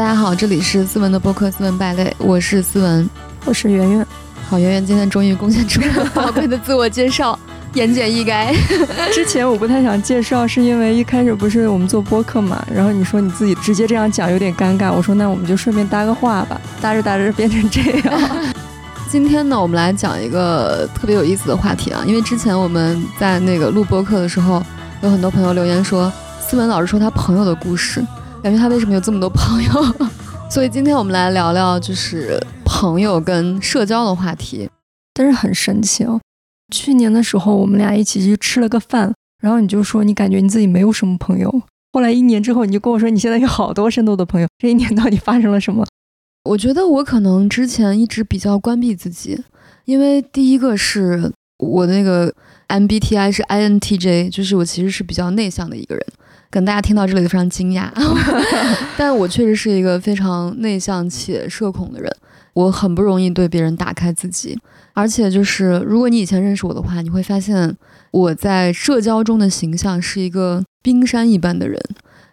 [0.00, 3.06] 大家好，这里是思文的播客《思文败类》，我是思文，
[3.44, 4.06] 我是圆圆。
[4.48, 7.38] 好，圆圆今天终于贡献出了宝贵的自我介绍，
[7.74, 8.50] 言简意赅。
[9.12, 18.20] 之前我不太想介绍，是因为一开始不是我们做播客嘛，然后你说你自己直接这样讲有点尴尬，我说那我们就顺便搭个话吧，搭着搭着变成这样。
[19.06, 24.64] 今天呢，我们来讲一个特别有意思的话题啊，因为之前我们在那个录播客的时候，
[25.02, 28.02] 有很多朋友留言说，思文老师说他朋友的故事。
[28.42, 29.70] 感觉他为什么有这么多朋友？
[30.50, 34.68] 所以今天我们来聊聊就是朋友跟社交的话题。
[35.12, 36.18] 但是很神奇哦，
[36.72, 39.12] 去年的时候我们俩一起去吃了个饭，
[39.42, 41.62] 然后你就说你感觉你自己没有什么朋友。
[41.92, 44.48] 后来一年之后你就跟我说你现在有好多深度的朋友。
[44.58, 45.86] 这一年到底发生了什么？
[46.44, 49.38] 我觉得我可能之前一直比较关闭自己，
[49.84, 52.32] 因为第一个是我那个
[52.68, 56.06] MBTI 是 INTJ，就是我其实是比较内向的一个人。
[56.50, 57.88] 跟大家听到这里都非常惊讶，
[58.98, 62.10] 但我确实是一个非常内向且社恐的人，
[62.54, 64.58] 我很不容易对别人打开自己，
[64.92, 67.76] 而且就是如果你以前认识我的话，你会发现
[68.10, 71.80] 我在社交中的形象是一个冰山一般的人。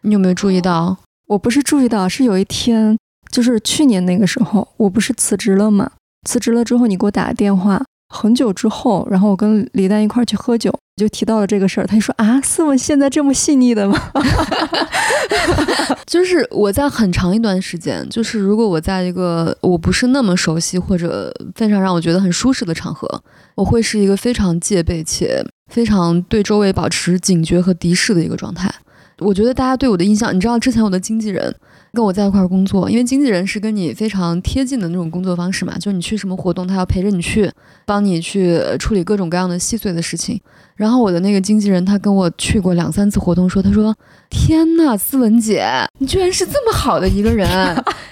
[0.02, 0.98] 你有没有注意到？
[1.28, 2.98] 我不是注意到，是有一天，
[3.30, 5.92] 就是去年那个时候，我不是辞职了吗？
[6.28, 7.84] 辞职了之后，你给我打个电话。
[8.10, 11.88] 很久之后，然后我跟李诞一块儿去喝酒，就提到了这个事儿。
[11.88, 13.98] 他就说：“啊，思文现在这么细腻的吗？”
[16.06, 23.08] 就是我在很长一段时间，就是如果我在一个我不是那么熟悉或者非常让我觉得很舒适的场合，
[23.56, 28.74] 我会是一个非常戒备且非常对周围保持警觉和敌视的一个状态。
[29.20, 31.56] 我觉得大家对我的印象，你知道之前我的经纪人。
[31.94, 37.52] 跟我在一块儿工作，因为经纪人是跟你非常贴近的那种工作方式嘛，就是你去什么活动，他要陪着你去，
[37.86, 40.40] 帮你去处理各种各样的细碎的事情。
[40.76, 43.96] 然后我的那个经纪人，他跟我去过两三次活动，说，他说，
[44.30, 45.66] 天呐，思文姐，
[45.98, 47.48] 你居然是这么好的一个人，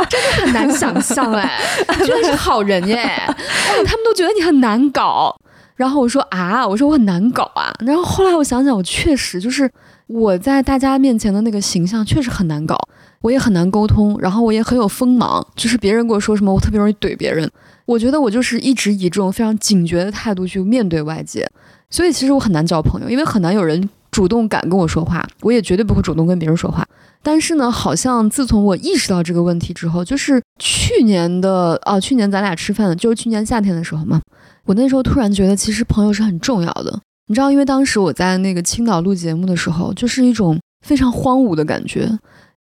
[0.10, 1.62] 真的很难想象哎，
[2.04, 2.98] 居然是好人耶，
[3.28, 5.36] 他们都觉得你很难搞。
[5.76, 7.72] 然后我说啊，我说我很难搞啊。
[7.86, 9.70] 然后后来我想想，我确实就是
[10.08, 12.76] 我在大家面前的那个形象确实很难搞。
[13.26, 17.50] 我也很难沟通，然后我也很有锋芒，就是别人跟我说什么，我特别容易怼别人。
[17.88, 21.50] 我觉得我就是一直以这种非常警觉的态度去面对外界，
[21.90, 26.86] 所以其实我很难交朋友，因为很难有人主动敢跟我说话，我也绝对不会主动跟别人说话。
[27.24, 34.22] 但是呢，好像自从我意识到这个问题之后，就是去年的啊，去年咱俩吃饭的，就是去年夏天的时候嘛，
[34.66, 37.00] 我那时候突然觉得其实朋友是很重要的。
[37.28, 42.08] 你知道，因为当时我在那个青岛录节目的时候，就是一种非常荒芜的感觉。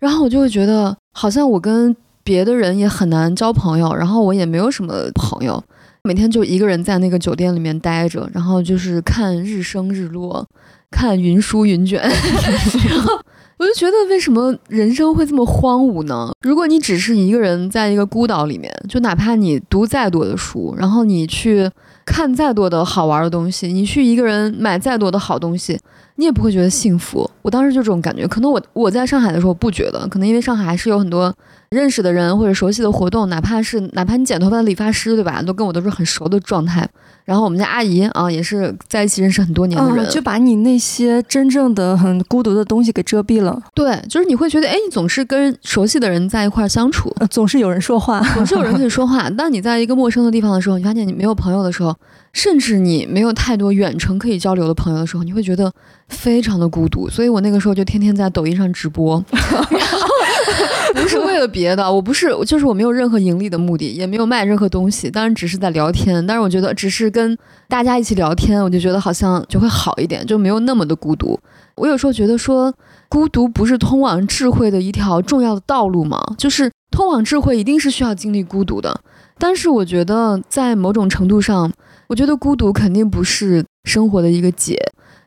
[0.02, 5.64] 然后我就会觉得，好像我跟别的人也很难交朋友，然后我也没有什么朋友，
[6.04, 10.46] 每天就一个人在那个酒店里面待着，然后就是看日升日落，
[10.90, 12.02] 看云舒云卷，
[12.90, 13.14] 然后
[13.58, 16.32] 我就觉得，为什么人生会这么荒芜呢？
[16.42, 21.70] 如果你只是一个人在一个孤岛里面，就哪怕你读再多的书，然后你去
[22.04, 25.80] 看再多的好玩的东西，你去一个人买再多的好东西。
[26.16, 28.28] 你也不会觉得幸福，我当时就这种感觉。
[28.28, 31.34] 可能我我在上海的时候不觉得，可能因为上海还是有很多
[31.72, 35.42] 认识的人或者熟悉的活动，哪怕是哪怕你剪头发的理发师，对吧？
[35.42, 36.86] 都跟我都是很熟的状态。
[37.24, 43.62] 然后我们家阿姨啊，也是在一起认识很多年的人，就把你那些真正的很孤独的东西给遮蔽了。
[43.74, 49.30] 对，就是你会觉得，哎，你总是跟熟悉的人在一块相处，总是有人说话，总是有人可以说话。
[49.32, 51.96] 当你在一个陌生的地方的时候，你发现你没有朋友的时候。
[52.34, 55.70] 甚至你没有太多远程可以交流的朋友的时候，你会觉得
[56.08, 57.10] 非常的孤独。
[57.10, 59.22] 所以我那个时候就天天在抖音上直播，
[61.02, 66.26] 不是为了别的，我不是，就是我没有任何盈利的目的，也没有卖任何东西，当然只是在聊天。
[66.26, 67.38] 但是我觉得，只是跟
[67.68, 71.40] 大家一起聊天，我就觉得好像就会好一点，就没有那么的孤独。
[71.76, 72.74] 我有时候觉得说，
[73.10, 76.22] 孤独不是通往智慧的一条重要的道路吗？
[76.38, 79.02] 就是通往智慧一定是需要经历孤独的。
[79.38, 81.72] 但是我觉得，在某种程度上。
[82.08, 84.78] 我觉得孤独肯定不是生活的一个解，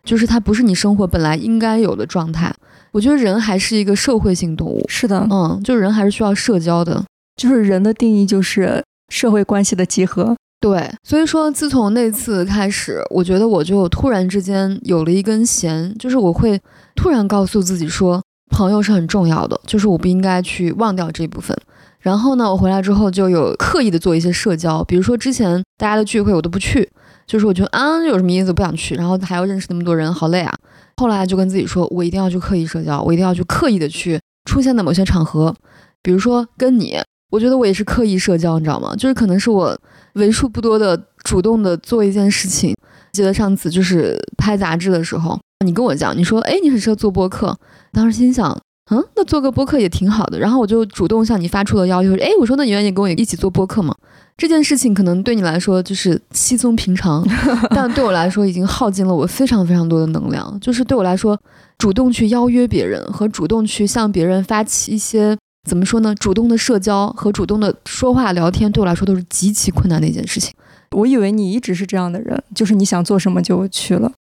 [0.05, 2.55] 就是它不是你生活本来应该有的状态。
[2.95, 7.05] 我觉得人还是一个社会性动物，是的，嗯，就是人还是需要社交的，
[7.37, 10.37] 就是人的定义就是社会关系的集合。
[10.61, 16.59] 对，所以说自从那次开始，我觉得我就突然之间有了一根弦，就是我会
[16.95, 21.55] 突然告诉自己说，朋友是很重要的，就是我不应该去忘掉这部分。
[21.99, 26.89] 然后呢，我回来之后就有刻意的做一些社交，比如说之前大家的聚会我都不去，
[27.27, 30.55] 就是我觉得啊有什么意思不想去，然后还要认识那么多人，好累啊。
[30.97, 35.55] 后来就跟自己说，我一定要去刻意社交，我一定要去刻意的去出现在某些场合，
[36.03, 36.97] 比如说跟你，
[37.31, 38.95] 我觉得我也是刻意社交，你知道吗？
[38.97, 39.77] 就是可能是我
[40.15, 42.75] 为数不多的主动的做一件事情。
[43.13, 47.57] 记得上次就是拍杂志的时候，你跟我讲，你说哎你很适合做播客，
[47.93, 48.57] 当时心想
[48.91, 50.39] 嗯，那做个播客也挺好的。
[50.39, 53.95] 然后我就主动向你发出了要求，哎，我说那你愿意跟我一起做播客吗？
[54.37, 57.27] 这件事情可能对你来说就是稀松平常，
[57.71, 60.59] 但对我来说已经耗尽了我非常非常多的能量。
[60.61, 61.39] 就是对我来说，
[61.79, 65.37] 主动去邀约别人和主动去向别人发起一些
[65.69, 66.15] 怎么说呢？
[66.17, 70.53] 主动的社交和主动的说话聊天，对我来说都是极其困难的一件事情。
[70.91, 74.13] 我以为你一直是这样的人，就是你想做什么就去了。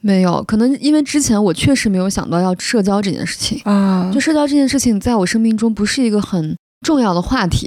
[0.00, 6.56] 没有，可能因为之前我确实没有想到要社交这件事情啊，就社交这件事情在我生命中不是一个很
[6.86, 7.66] 重要的话题，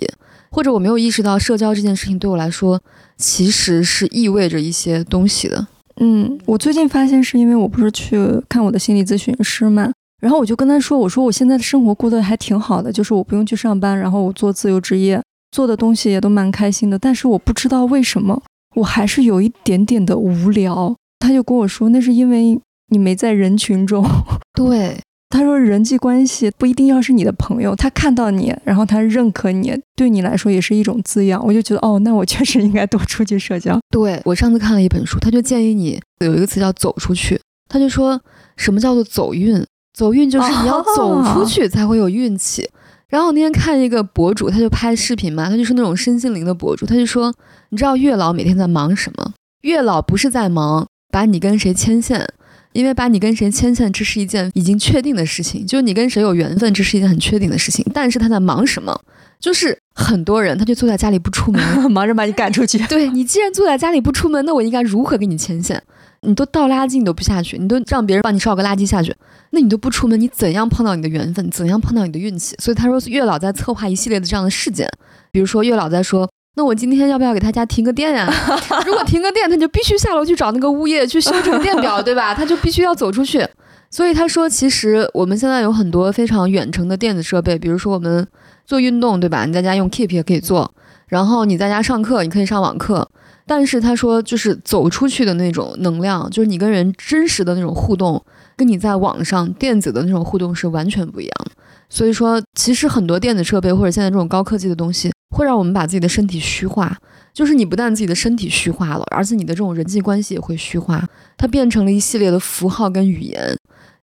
[0.50, 2.82] 或者我没有意识到社交这件事情对我来说
[3.18, 5.68] 其实是意味着一些东西的。
[6.00, 8.18] 嗯，我最近发现是因为我不是去
[8.48, 9.92] 看我的心理咨询师嘛，
[10.22, 18.42] 然后我就跟他说，我说我现在的生活过得还挺好的，就是我不用去上班，然后我做自由职业，做的东西也都蛮开心的，但是我不知道为什么
[18.78, 20.96] 我还是有一点点的无聊。
[21.22, 22.60] 他就跟我说，那是因为
[22.90, 24.04] 你没在人群中。
[24.54, 31.42] 对， 他说人际关系不一定要是你的朋友，他看到你，然后他认可你，对你来说也是一种滋养。
[31.46, 33.80] 我就觉得，哦，那我确实应该多出去社交。
[33.90, 37.40] 对我上次看了一本书，他就建议你有一个词叫“走出去”，
[37.70, 38.20] 他就说
[38.58, 39.64] 什么叫做走运？
[39.98, 42.70] 走运就是你要走出去才会有运气。
[43.10, 47.34] 然后我那天看一个博主，他就拍视频嘛，他就是那种身心灵的博主，他就说，
[47.70, 49.34] 你知道月老每天在忙什么？
[49.64, 50.88] 月老不是在忙。
[51.12, 52.26] 把你跟谁牵线，
[52.72, 57.86] 因为把你跟谁牵线，这是一件已经确定的事情，就是你跟谁有缘分，这是一件很确定的事情。
[57.94, 59.00] 但是他在忙什么？
[59.40, 61.62] 就是很多人他就坐在家里不出门，
[61.92, 62.78] 忙着把你赶出去。
[62.88, 65.82] 对你既然坐在家里不出门，那我应该如何给你牵线？
[66.22, 69.12] 你都倒垃圾你都不下去，你都让别人帮你烧个垃圾下去，
[69.50, 71.50] 那你都不出门，你怎样碰到你的缘分？
[71.50, 72.56] 怎样碰到你的运气？
[72.60, 74.88] 所以他说月老在策划一系列的这样的事件，
[75.32, 76.30] 比如说月老在说。
[76.56, 78.30] 那我今天要不要给他家停个电呀？
[78.86, 82.34] 如果停个电，他就必须下楼去找那个物业去修这个电表，对吧？
[82.36, 83.48] 他就必须要走出去。
[83.90, 88.26] 所以他说，其实我们现在有很多非常远程的电子设备，比如说我们
[88.66, 89.46] 做运动，对吧？
[89.46, 90.74] 你在家用 Keep 也可以做，
[91.08, 93.10] 然后你在家上课，你可以上网课。
[93.46, 98.24] 但是他说，就是走出去的那种能量，就是你跟人真实的那种互动，
[98.56, 101.51] 跟你在网上电子的那种互动是完全不一样的。
[101.92, 105.12] 所以说，其实很多电子设备或者现在这种高科技的东西。
[105.34, 106.96] 会让我们把自己的身体虚化，
[107.34, 111.08] 就是你不但自己的身体虚化了，而且你的这种人际关系也会虚化，
[111.38, 113.56] 它变成了一系列的符号跟语言，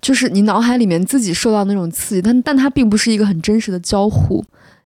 [0.00, 4.42] 就是你脑海里面自己受到那种刺激，但但它并不是一个很真实的交互。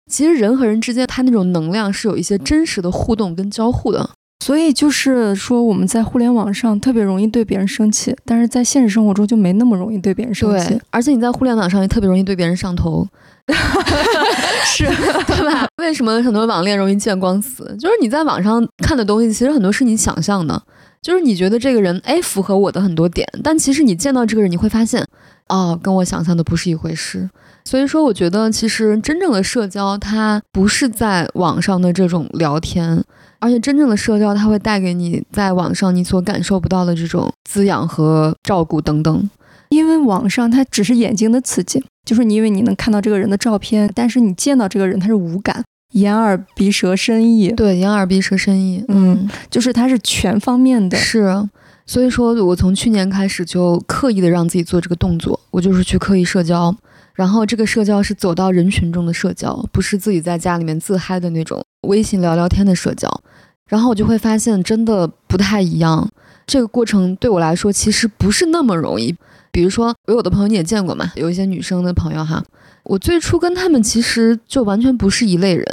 [0.09, 4.11] 其实人和人之间，它那种能量是有一些真实的互动跟交互的。
[4.41, 10.81] 所以就是说，我们在互联网上特别容易对别人生气，但是在现实生活中就没那么容易对别人生气。
[10.91, 13.07] 而且你在互联网上也特别容易对别人上头。
[14.67, 15.67] 是，对吧？
[15.77, 17.65] 为什么很多网恋容易见光死？
[17.79, 20.61] 就是你在网上看的东西，其实很多是你想象的，
[21.03, 25.07] 就是你觉得这个人哎符合我的很多点，但其实你见到这个人，你会发现，
[25.49, 27.29] 哦，跟我想象的不是一回事。
[27.65, 33.03] 所以说，我觉得其实真正的社交，它不是在网上的这种聊天，
[33.41, 39.31] 而且真正的社交，它会带给你在网上你所感受不到的这种滋养和照顾等等。
[39.71, 41.85] 因为网上它只是眼睛的刺激。
[42.05, 47.49] 就是你，以为你能看到这个人的照片，但是你见到这个人他是无感，眼耳鼻舌身意。
[47.53, 50.97] 对，眼耳鼻舌身意，嗯，就是它是全方面的。
[50.97, 51.49] 是，
[51.87, 56.75] 所以说我从去年开始就刻意的让自己做这个动作，我就是去刻意社交，
[57.15, 63.09] 然后这个社交是走到人群中的社交，不是自己在家里面自嗨的那种微信聊聊天的社交，
[63.69, 66.09] 然后我就会发现真的不太一样。
[66.47, 69.15] 这个过程对我来说其实不是那么容易。
[69.51, 72.45] 比如说，我有的朋友你也见过嘛，有一些女生的朋友哈，
[72.85, 75.65] 我最初跟他们其实就完全不是一类人，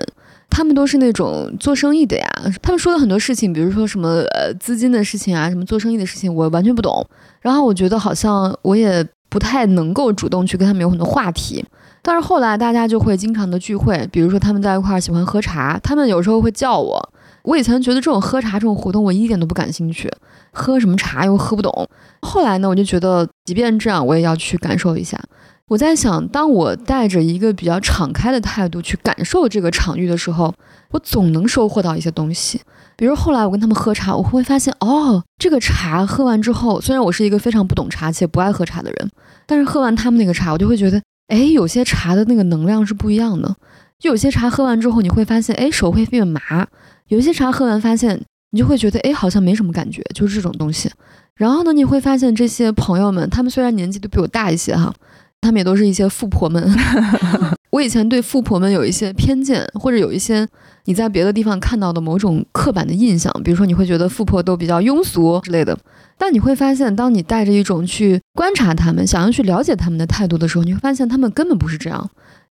[0.50, 2.26] 他们都是那种做生意的呀，
[2.62, 7.06] 他们说的很多事情，比如说什么呃资金的事情啊，什么做生意的事情，我完全不懂。
[7.42, 11.66] 然后我觉得好像我也不太能够主动去跟他们有很多话题。
[12.02, 17.13] 但是后来大家就会经常的聚会，比如说他们在一块儿喜欢喝茶，他们有时候会叫我。
[17.44, 20.12] 我以前觉得这种喝茶这种活动我一点都不感兴趣，
[20.52, 21.88] 喝什么茶又喝不懂。
[22.22, 25.20] 后来呢，我就觉得即便这样，我也要去感受一下。
[25.68, 30.54] 我在想，当我带着一个比较敞开的态度去感受这个场域的时候，
[30.92, 32.62] 我总能收获到一些东西。
[32.96, 39.10] 比如后来我跟他们喝茶，我会发现，哦，这个茶喝完之后，虽然我是一个非常不懂茶且不爱喝茶的人，
[39.48, 43.56] 但是喝完他们那个茶，我就会觉得，哎，有些茶的那个能量是不一样的。
[43.98, 46.68] 就有些茶喝完之后，你会发现，哎，手会变麻。
[47.08, 48.20] 有些茶喝完，发现
[48.52, 50.90] 你就会觉得，哎，好像没什么感觉，就是这种东西。
[51.36, 54.94] 然后呢，你会发现这些朋友们，他们虽然年纪都比我大一些哈，
[55.42, 56.64] 他们也都是一些富婆们。
[57.72, 60.48] 我以前对富婆们有一些偏见，或者有一些
[60.86, 65.76] 你在别的地方看到的某种刻板的印象，比如说你会觉得富婆都比较庸俗之类的。
[66.16, 72.08] 但你会发现，当你带着一种去观察他们，想要去了解他们的态度的时候，你会发现他们根本不是这样。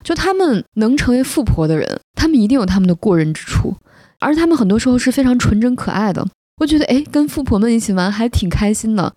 [0.04, 3.76] 就他们能成为富婆的人，他们一定有他们的过人之处，
[4.20, 6.26] 而他们很多时候是非常纯真可爱的。
[6.62, 9.14] 我觉得，哎，跟富婆们一起玩还挺开心的，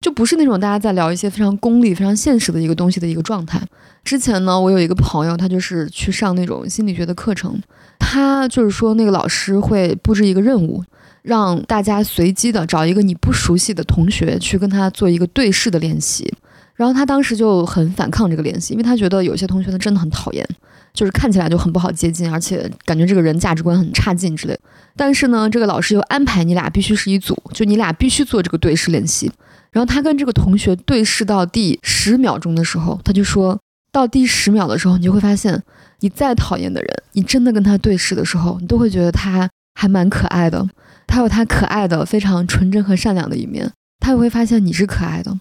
[0.00, 3.60] 就不是那种大家在聊一些非常功利、非常现实的一个东西的一个状态。
[4.04, 7.60] 之前呢，我有一个朋友，他就是去上那种心理学的课程，
[7.98, 10.84] 他就是说那个老师会布置一个任务。
[11.22, 16.30] 让大家随机的找一个你不熟悉的同学去跟他做一个对视的练习，
[16.74, 20.46] 然后他当时就很反抗这个练习，因为他觉得有些同学呢真的很讨厌，
[20.92, 24.58] 就是看起来就很不好接近，而且感觉这个人价值观很差劲之类。
[24.96, 29.30] 但是呢，这个老师又安排你俩必须是一组，就你俩必须做这个对视练习。
[29.70, 33.58] 然后他跟这个同学对视到第十秒钟的时候，他就说
[33.90, 35.60] 到第十秒的时候，你就会发现，
[36.00, 40.64] 你再讨厌的人，你真的跟他对视的时候，你都会觉得他还蛮可爱的。
[41.06, 45.36] 他有他可爱的、非常纯真和善良的一面，他也会发现你是可爱的。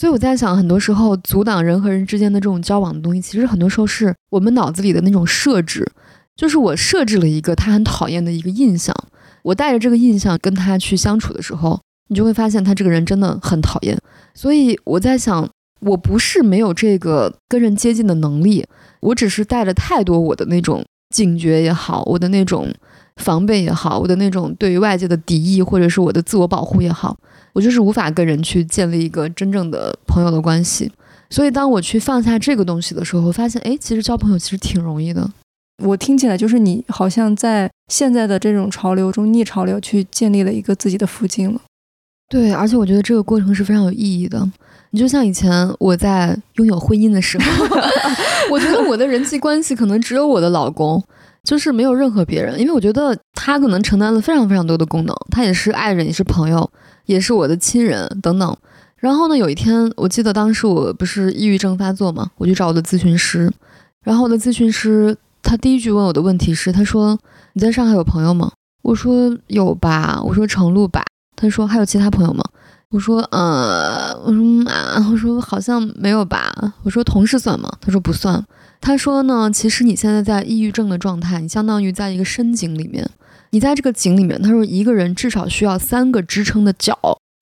[0.00, 5.86] 所以我在想，很多时候阻挡人和人之间的这种交往的东西，其实很多时候是我们脑子里的那种设置，
[6.34, 8.96] 就是我设置了一个他很讨厌的一个印象，
[9.42, 11.78] 我带着这个印象跟他去相处的时候，
[12.08, 13.94] 你就会发现他这个人真的很讨厌。
[14.34, 15.46] 所以我在想，
[15.80, 18.64] 我不是没有这个跟人接近的能力，
[19.00, 20.82] 我只是带着太多我的那种
[21.14, 22.72] 警觉也好，我的那种。
[23.20, 27.16] 防备也好，我的那种对于外界的敌意，或者是我的自我保护也好，
[27.52, 30.90] 我就是无法跟人去建立一个真正的朋友的关系。
[31.28, 35.30] 所以，当我去放下这个东西的时候，发现，哎，其实交朋友其实挺容易的。
[35.84, 41.60] 我听起来就是你好像在现在的这种潮流中逆潮流，去建立了一个自己的附近了。
[42.28, 44.44] 对，而且我觉得这个过程是非常有意义的。
[44.90, 47.66] 你就像以前我在拥有婚姻的时候，
[48.50, 51.02] 我觉得我的人际关系可能只有我的老公。
[51.42, 56.70] 就是没有任何别人，因为我觉得他可能承担了非常非常多的功能，他也是爱人，也是朋友，
[57.06, 58.56] 也是我的亲人等等。
[58.96, 63.50] 然后呢，有一天我记得当时我不是抑郁症发作嘛，我去找我的咨询师，
[64.04, 67.18] 然后我的咨询师他第一句问我的问题是，他说
[67.54, 68.52] 你在上海有朋友吗？
[68.82, 71.02] 我说有吧，我说程璐吧。
[71.34, 72.44] 他说还有其他朋友吗？
[72.90, 76.52] 我说呃，我说啊，我说好像没有吧。
[76.82, 77.72] 我说同事算吗？
[77.80, 78.44] 他说不算。
[78.80, 83.08] 他说呢，其实你现在在抑郁症的状态，你相当于在一个深井里面，
[83.50, 84.40] 你在这个井里面。
[84.40, 86.96] 他说一个人至少需要三个支撑的脚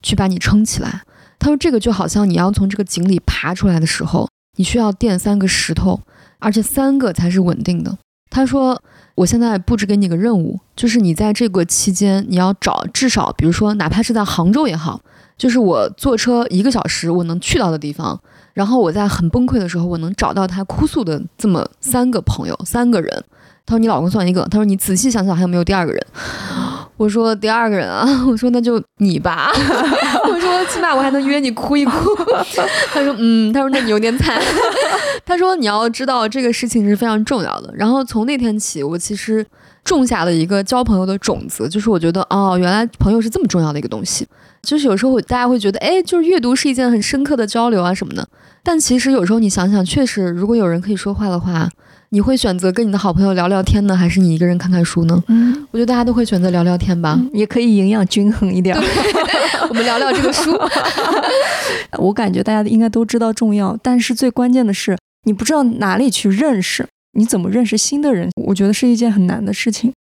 [0.04, 1.02] 去把你撑起来。
[1.38, 6.00] 他说这个就好像你要从这个井里爬出来的时候，你需要垫三个石头，
[6.40, 7.97] 而且三个才是稳定的。
[8.30, 8.83] 他说
[9.14, 15.00] 我现在布置给你个任务，就是你在这个期间你要找至少，比如说哪怕是在杭州也好，
[15.37, 18.21] 就是我坐车一个小时我能去到的地方。
[18.59, 23.25] 然后我在很崩溃的时候，我能找到他哭诉的这么三个朋友，三个人。
[23.65, 26.07] 他说：“你老公算一个。”他说：“你仔细想想，还有没有第二个人？”
[26.99, 29.53] 我说：“第二个人啊。”我说：“那就你吧。”
[30.29, 31.93] 我说：“起码我还能约你哭一哭。”
[32.93, 34.43] 他说：“嗯。”他说：“那你有点惨。”
[35.25, 39.47] 他说：“你要知道这个事情是非常重要的。”然后从那天起，我其实
[39.97, 44.26] 种下了一个交朋友的种子，就是我觉得哦，原来朋友是这么重要的一个东西。
[44.62, 48.28] 就是有时候大家会觉得，哎，就是阅读是一件很深刻的交流啊什么的。
[48.62, 51.68] 但其实有时候你想想，确实，如果有人可以说话的话，
[52.11, 55.23] 你会选择跟你的好朋友聊聊天呢，还是你一个人看看书呢？
[55.28, 58.76] 嗯，我觉得大家都会选择聊聊天吧，也可以营养均衡一点。
[59.68, 60.59] 我们聊聊这个书。
[61.99, 66.87] 我感觉大家应该都知道重要，但是最关键的是，你不知道哪里去认识，
[67.19, 68.31] 你怎么认识新的人？
[68.47, 69.93] 我觉得是一件很难的事情。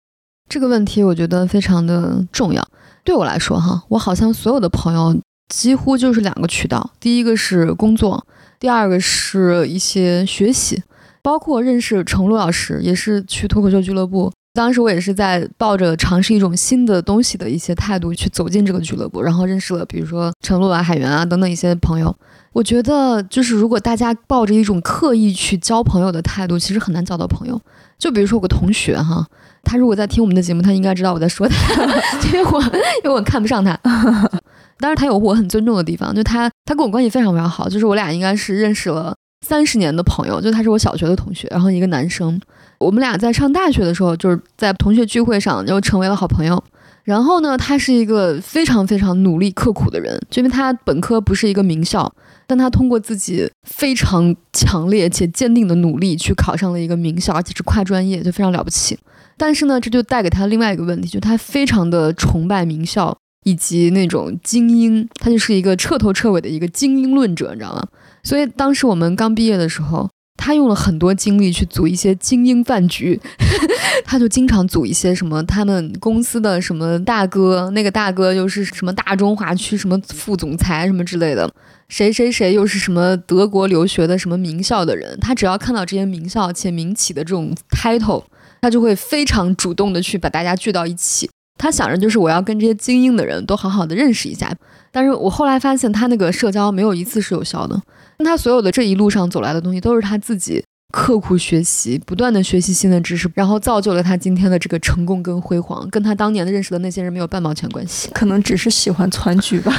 [0.48, 2.66] 这个问题我觉得非常的重要。
[3.04, 5.20] 对我来说，哈，我好像所有的朋友
[5.50, 8.24] 几乎就是两个渠道，第一个是工作。
[8.60, 10.84] 第二个是一些学习，
[11.24, 14.32] 包括认识程璐老师，也是去脱口秀俱乐部。
[14.54, 22.16] 当时我也是在抱着尝试一种新的东西的一些态度去走进这个俱乐部，然后认识了比如说程璐啊、海源啊等等一些朋友。
[22.58, 27.62] 我觉得就是如果大家抱着一种刻意去交朋友的态度，其实很难交到朋友。
[28.00, 29.24] 就比如说我个同学哈，
[29.64, 31.84] 他如果在听我们的节目，他应该知道我在说他，
[32.26, 32.60] 因为我
[33.04, 33.80] 因为我看不上他。
[34.82, 42.42] 当然，他有我很尊重的地方，就他，他跟我关系非常非常好，就是我俩应该是认识了三十年的朋友，就他是我小学的同学，然后一个男生，
[42.80, 46.64] 我们俩在上大学的时候，就是在同学聚会上又成为了好朋友。
[47.04, 52.12] 然后呢，他是一个非常非常努力刻苦的人，就因为他本科不是一个名校，
[52.48, 58.98] 但他通过自己非常强烈且坚定的努力去考上了一个名校，而且是跨专业，就非常了不起。
[59.38, 63.16] 但是呢，这就带给他另外一个问题，就他非常的崇拜名校。
[63.44, 67.88] 以及那种精英，他就是一个彻头彻尾的一个精英论者，你知道吗？
[68.22, 73.20] 所以当时我们刚毕业的时候，他用了很多精力去组一些精英饭局，
[74.06, 81.51] 他就经常组一些什么他们公司的什么大哥，那个大哥又是什么大中华区什么副总裁什么之类的，
[81.89, 88.24] 谁谁谁又是什么德国留学的什么名校的人，他只要看到这些名校且民企的这种 title，
[88.62, 91.29] 他就会非常主动的去把大家聚到一起。
[91.60, 94.56] 他想着就是我要跟这些精英的人都好好的认识一下，
[94.91, 97.82] 但是我后来发现他那个社交没有一次是有效的。
[98.26, 109.74] 他所有的这一路上走来的东西，都是他自己刻苦学习，不断的学习新的知识，然后造就了他今天的这个成功跟辉煌，跟他当年的认识的那些人没有半毛钱关系， 可能只是喜欢团局吧。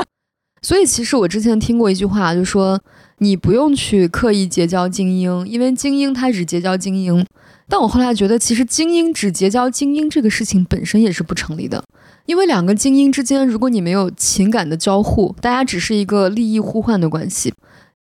[0.62, 2.78] 所以其实我之前听过一句话，就说
[3.18, 7.24] 你不用去刻意结交精英，因为精英他只结交精英。
[7.66, 11.82] 但我后来觉得，其实精英只结交精英这个事情本身也是不成立的，
[12.26, 17.54] 因为两个精英之间，如果你没有情感的交互，大家只是一个利益互换的关系。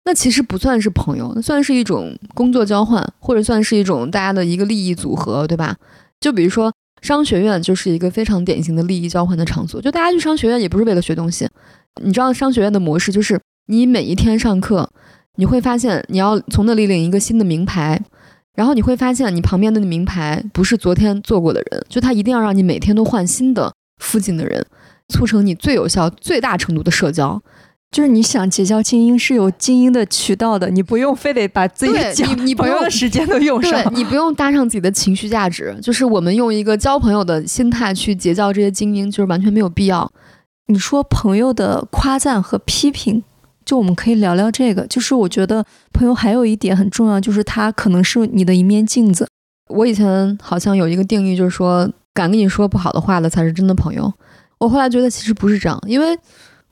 [0.06, 5.76] 那其实不算是朋友，那算是一种工作交换，或者算是一种大家的一个利益组合，对吧？
[6.20, 6.72] 就比如说
[7.02, 11.48] 商学院就是一个非常典型的利益交换的场所，就大家去商学院也不是为了学东西，
[12.04, 14.88] 你知道商学院的模式就是你每一天上课，
[15.34, 18.00] 你会发现你要从那里领一个新的名牌，
[18.54, 24.64] 然后你会发现你旁边的那名牌不是昨天做过的人，就他一定要让你每天都换新的附近的人，
[25.08, 27.42] 促成你最有效、最大程度的社交。
[27.96, 35.74] 就是你想结交精英是有精英的渠道的，你不用非得把自己你你朋友的时间都用上，你不用搭上自己的情绪价值。
[35.80, 40.12] 就是我们用一个交朋友的心态去结交这些精英，就是完全没有必要。
[40.66, 43.24] 你说朋友的夸赞和批评，
[43.64, 44.86] 就我们可以聊聊这个。
[44.86, 49.26] 就是我觉得朋友还有一点很重要，就是他可能是你的一面镜子。
[49.70, 54.12] 我以前好像有一个定义，就是说敢跟你说不好的话的才是真的朋友。
[54.58, 56.14] 我后来觉得其实不是这样，因为。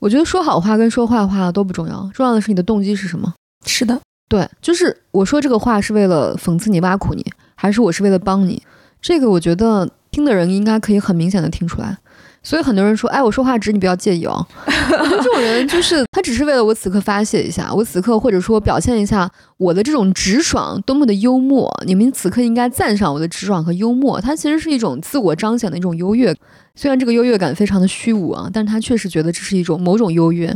[0.05, 3.33] 我觉得说好话跟说坏话都不重要，重要的是你的动机是什么。
[3.65, 8.61] 是的，对，就是我说这个话是为了讽刺你、挖苦你，还是我是为了帮你？
[9.01, 11.97] 这个我觉得听的人应该可以很明显的听出来。
[12.43, 14.45] 所以很多人说，哎，我说话直，你不要介意哦。
[14.67, 21.67] 这种人就是他只是为了我此刻发泄一下，我此刻或者说表现一下我的这种直爽多么的幽默。
[21.87, 26.35] 你们此刻应该赞赏我的直爽和幽默，它其实是一种自我彰显的一种优越。
[26.75, 30.55] 虽然这个优越感非常的虚无啊，但是他确实觉得这是一种某种优越。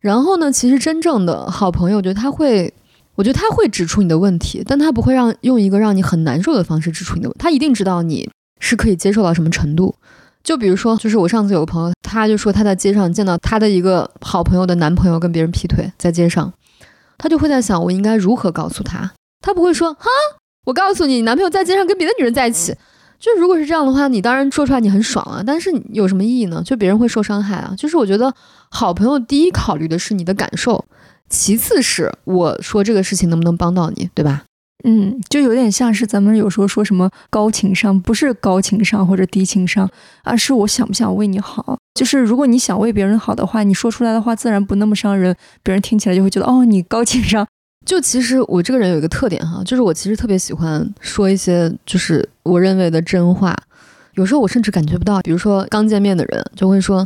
[0.00, 2.72] 然后呢，其实真正的好朋友，我觉得他会，
[3.14, 9.94] 我觉得他会指出你的问题，但他不会让用一个让你很难受的方式指出你的，他一定知道你是可以接受到什么程度。
[10.42, 16.52] 就比如说，就是我上次有个朋友，他就说他在街上见到他的一个好朋友的男朋友跟别人劈腿，在街上，
[17.16, 19.12] 他就会在想，我应该如何告诉他？
[19.40, 20.06] 他不会说，哈，
[20.64, 22.74] 我告诉你，你男朋友在街上跟别的女人在一起。
[23.22, 26.60] 就如果是这样的话，你当然说出来你很爽啊，但是有什么意义呢？
[26.64, 27.72] 就别人会受伤害啊。
[27.78, 28.34] 就是我觉得
[28.68, 30.84] 好朋友第一考虑的是你的感受，
[31.28, 34.42] 其次是我说这个事情能不能帮到你，对吧？
[34.82, 39.88] 嗯，就有点像是咱们有时候说什么高情商，不是高情商或者低情商，
[40.24, 41.78] 而是我想不想为你好。
[41.94, 47.46] 就是如果你想为别人好的话，你说出来的话自然不那么伤人，别人听起来就会觉得哦，你高情商。
[47.84, 53.56] 就其实我这个人有一个特点哈，就是我其实特别喜欢说一些就是我认为的真话。
[54.14, 56.98] 有时候我甚至感觉不到，比如说刚见面的人就会说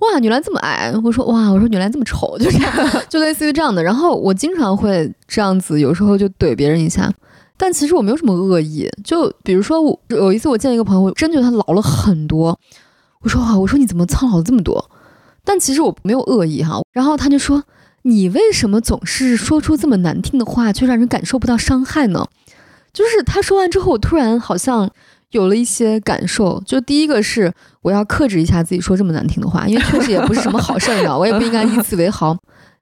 [0.00, 2.72] 哇，女篮这么矮，我说哇，我说女篮这么丑，就这样，
[3.08, 3.82] 就类似于这样的。
[3.82, 7.12] 然后我经常会这样子，有时候就怼别人一下。
[7.56, 12.58] 但其实我没有什么恶意，就比如说我有一次我见一个朋友，我真觉得他老了很多。
[13.20, 14.90] 我说啊，我说你怎么苍老了这么多？
[15.44, 16.80] 但其实我没有恶意哈。
[16.92, 17.62] 然后他就说，
[18.04, 22.26] 你为什么总是说出这么难听的话，却让人感受不到伤害呢？
[22.92, 24.90] 就是他说完之后，我突然好像
[25.30, 26.62] 有了一些感受。
[26.64, 32.36] 就第一个是我要克制一下自己说这么难听的话，因为确实也不是什么好事儿呢， 我也不应该以此为豪。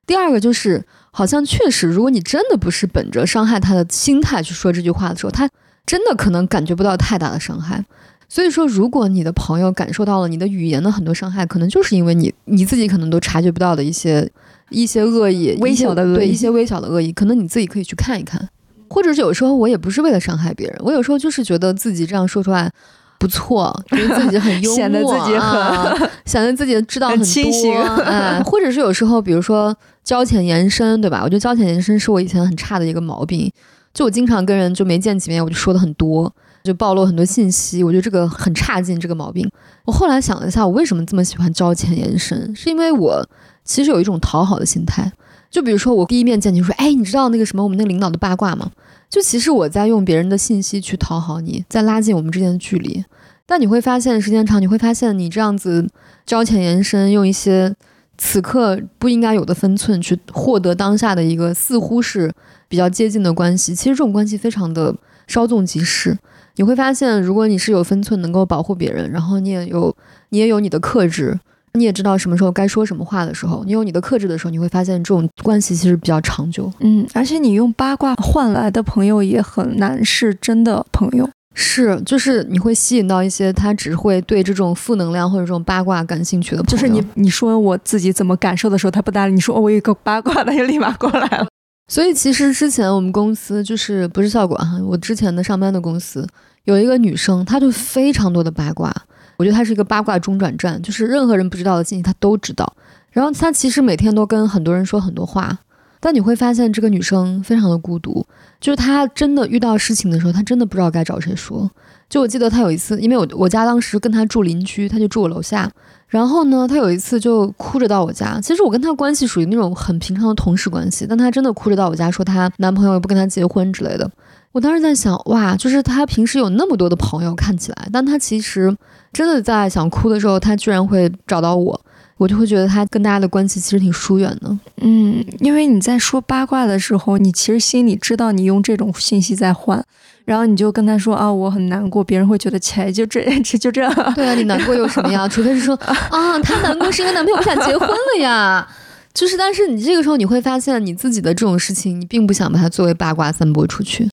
[0.07, 0.85] 第二个就是。
[1.15, 5.47] 好像确实，如果你真的不是本着伤害他的心态去说这句话的时候，他
[5.85, 7.85] 真的可能感觉不到太大的伤害。
[8.33, 14.27] 所以说，如果你的朋友感受到了你的语言的很多伤害，可能就是因为你你自己可能都察觉不到的一些
[14.71, 18.49] 一些恶意、微小的恶意，对一些微小的恶意，可能你自己可以去看一看。
[18.88, 22.73] 或者是有时候我也不是为了伤害别人，我有时候就是觉得自己这样说出来。
[23.18, 31.21] 不错，觉得自己很幽默， 显得自己很， 显得自己知道很多，哎，或者是有时候，比如说交浅言深，对吧？
[31.23, 33.53] 我觉得交浅言深是我以前很差的一个毛病，
[33.92, 39.51] 就我经常跟人就没见几面，我就说的很多，就暴露很多信息，我觉得这个很差劲，这个毛病。
[39.85, 43.29] 我后来想了一下，我为什么这么喜欢交浅言深，是因为我
[43.64, 45.11] 其实有一种讨好的心态，
[45.51, 48.70] 就比如说我第一面见你说，哎，你知道那个什么我们那个领导的八卦吗？
[49.11, 53.05] 就其实我在用别人的信息去讨好你，在拉近我们之间的距离。
[53.44, 55.87] 但你会发现，时间长，你会发现你这样子
[56.25, 57.75] 交浅言深，用一些
[58.16, 62.33] 此刻不应该有的分寸，去获得当下的一个似乎是
[62.68, 63.75] 比较接近的关系。
[63.75, 64.94] 其实这种关系非常的
[65.27, 66.16] 稍纵即逝。
[66.57, 69.95] 你会发现，如果你是有分寸，能够保护别人，然后你也有
[70.31, 71.38] 你也有你的克制，
[71.75, 76.71] 你也知道什么时候该说什么话的时候，你有你的克制的时候，你会发现这种关系其实比较长久。
[76.81, 81.29] 嗯，而且你用八卦换来的朋友也很难是真的朋友。
[81.55, 86.71] 是，就是你会吸引到一些他只会对这种负能量或者这种八卦感兴趣的朋友。
[86.71, 91.47] 就是你你说我自己怎么感受的时候，他不搭理你说哦，我有一个八卦，他 就立马过来了。
[91.92, 96.26] 所以其实之前我们公司就是不是校管哈，我之前的上班的公司
[96.64, 98.90] 有一个女生，她就非常多的八卦。
[99.37, 102.74] 我觉得她是一个八卦中转站，就是任何人不知道的信息她都知道。
[103.11, 105.59] 然后她其实每天都跟很多人说很多话，
[106.00, 108.26] 但你会发现这个女生非常的孤独。
[108.59, 111.70] 就是她真的遇到事情的时候，她真的不知道该找谁说。
[112.09, 115.70] 就我记得她有一次，因为我我家当时跟她住邻居，她就住我楼下。
[116.12, 118.38] 然后呢，她有一次就哭着到我家。
[118.42, 124.09] 其实我跟她关系属于那种很平常的同事关系，但她真的哭着到我家，说她男朋友不跟她结婚之类的。
[124.53, 128.77] 我当时在想，哇，就是她平时有那么多的朋友，看起来，但她其实
[129.11, 131.81] 真的在想哭的时候，她居然会找到我。
[132.18, 134.59] 我就会觉得他跟大家的关系其实挺疏远的。
[134.77, 139.85] 嗯，因为你在说八卦的时候，你其实心里知道你用这种信息在换，
[140.25, 144.15] 然后你就跟他说啊，我很难过，别人会觉得切，就这这 就这样。
[144.15, 145.27] 对啊，你难过有什么呀？
[145.29, 148.67] 除非是说啊，他难过是因为男朋友不想结婚了呀。
[149.15, 154.09] 就是，但是你这个时候你会发现，你自己的这种事情，你并不想把它作为八卦散播出去。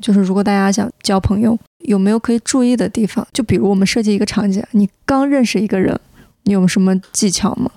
[0.00, 3.26] 就是如果大家想交朋友，有没有可以注意的地方？
[3.32, 5.98] 就比如我们设计一个场景，你刚认识一个人。
[6.44, 7.68] 你有什么技巧吗？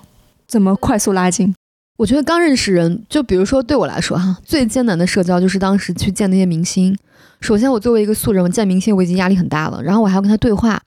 [0.46, 1.52] 怎么快速拉近？
[2.00, 6.96] 我觉得刚认识人，就比如说对我来说哈，最艰难的社交就是当时去见那些明星。
[7.42, 10.80] 首先，我作为一个素人，我见明星我已经压力很大了，然后我还要跟他对话，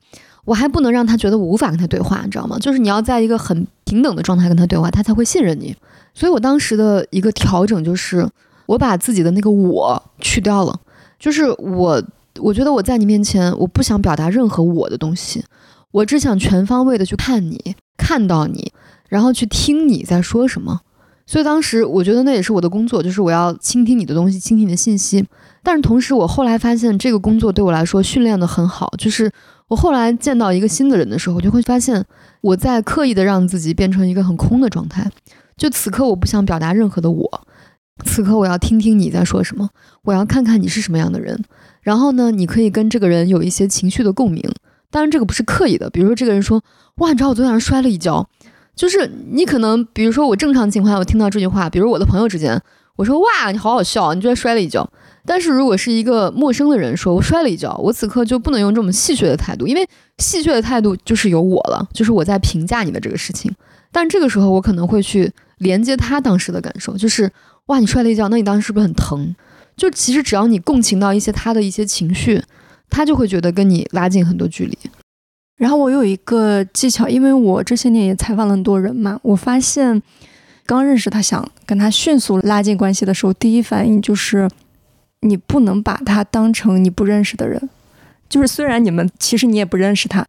[0.43, 2.57] 我还不能让他觉得我无法跟他对话，你知道吗？
[2.57, 5.75] 就是你要在一个很平等的状态跟他对话，他才会信任你。
[6.15, 8.27] 所以我当时的一个调整就是，
[8.65, 10.79] 我把自己的那个我去掉了，
[11.19, 12.03] 就是我，
[12.39, 15.43] 我觉得我在你面前，我不想表达任何我的东西。
[15.91, 18.73] 我只想全方位的去看你，看到你，
[19.09, 20.81] 然后去听你在说什么。
[21.25, 25.25] 所以当时我觉得那也是我的工作，就是我要倾听你的东西，倾听你的信息。
[25.63, 28.93] 但是同时，我后来发现这个工作对我来说训练的很好。
[28.97, 29.31] 就是
[29.69, 32.03] 我后来见到一个新的人的时候，我就会发现
[32.41, 35.09] 我在刻意的让自己变成一个很空的状态。
[35.55, 37.47] 就此刻我不想表达任何的我，
[38.03, 39.69] 此刻我要听听你在说什么，
[40.03, 41.41] 我要看看你是什么样的人。
[41.81, 44.43] 然后呢，你可以跟这个人有一些情绪的共鸣。
[44.91, 45.89] 当然，这个不是刻意的。
[45.89, 46.61] 比如说，这个人说
[46.97, 48.29] ：“哇，你知道我昨天晚上摔了一跤。”
[48.75, 52.59] 就是你可能，比如说我正常情况下，我听到这句话，比如我的朋友之间，
[52.95, 54.89] 我说：“哇，你好好笑，你居然摔了一跤。”
[55.25, 63.53] 但是如果是一个陌生的人说：“我摔了一跤。”我此刻就不能用这么戏谑的态度，因为戏谑的态度就是有我了，就是我在评价你的这个事情。
[63.91, 67.31] 但这个时候，我可能会去连接他当时的感受，就是
[67.67, 69.35] ：“哇，你摔了一跤，那你当时是不是很疼？”
[69.77, 72.43] 就其实只要你共情到一些他的一些情绪。
[72.89, 74.77] 他就会觉得跟你拉近很多距离。
[75.63, 80.03] 然后我有一个技巧，因为我这些年也采访了很多人嘛，我发现
[80.65, 84.45] 刚认识他想跟他迅速拉近关系的时候，第一反应就是
[85.21, 87.69] 你不能把他当成你不认识的人。
[88.27, 90.25] 就是虽然你们其实你也不认识他，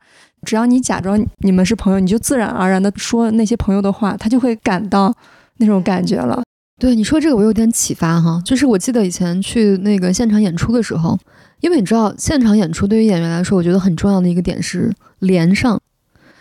[0.47, 5.13] 只要你假装你们是朋友，你就自然而然的说那些朋友的话，他就会感到
[5.57, 6.45] 那种感觉了。
[6.79, 8.41] 对你说这个，我有点启发哈。
[8.45, 11.19] 就是我记得以前去那个现场演出的时候。
[11.61, 15.81] 因为你知道，现场演出对于演员来说，我觉得很重要的一个点是连上，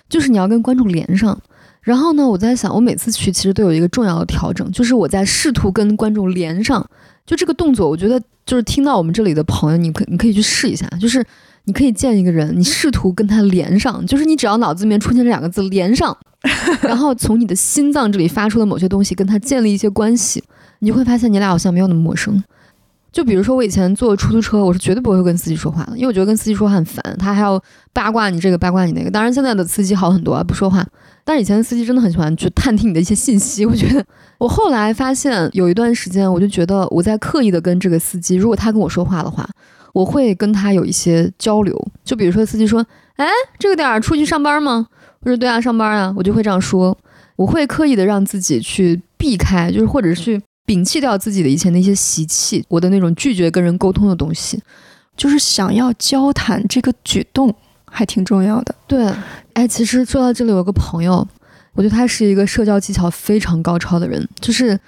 [0.09, 1.39] 就是你要跟观众连上。
[1.79, 6.85] 然后呢，我在想，我每次去其实都有一个重要的调整，就是我在试图跟观众连上。
[7.25, 11.25] 就这个动作，我觉得就是听到我们这里的朋友，你可你可以去试一下，就是
[11.65, 16.15] 你可以见一个人，你试图跟他连上，就是你只要脑子里面出现这两个字“连上”，
[16.83, 20.43] 然后从你的心脏这里发出的某些东西跟他建立一些关系，
[20.79, 22.43] 你就会发现你俩好像没有那么陌生。
[23.13, 27.61] 就比如说，我以前坐出租车，我是绝对不会跟司机说话的，因为我觉得跟司机说话很烦，他还要
[27.93, 29.11] 八卦你这个八卦你那个。
[29.11, 30.83] 当然，现在的司机好很多啊，不说话。
[31.23, 33.65] 但是以前的司机真的很喜欢去探听你的一些信息。
[33.67, 34.03] 我觉得，
[34.39, 39.47] 我后来发现有一段时间，我就觉得我在刻意的跟这个司机，如果他跟我说话的话，
[39.93, 41.87] 我会跟他有一些交流。
[42.03, 43.25] 就比如说，司机说：“哎，
[43.57, 44.87] 这个点儿出去上班吗？”
[45.23, 46.97] 我说：“对啊，上班啊。”我就会这样说，
[47.37, 50.41] 我会刻意的让自己去避开，就是或者去。
[50.65, 54.57] 摒弃掉自己的以前的一些习气，我的那种拒绝跟人沟通的东西，
[55.17, 57.53] 就是想要交谈这个举动
[57.91, 58.73] 还挺重要的。
[58.87, 59.13] 对，
[59.55, 61.27] 哎，其实说到这里，有个朋友，
[61.73, 64.79] 我觉得他是一个社交技巧非常高超的人，就是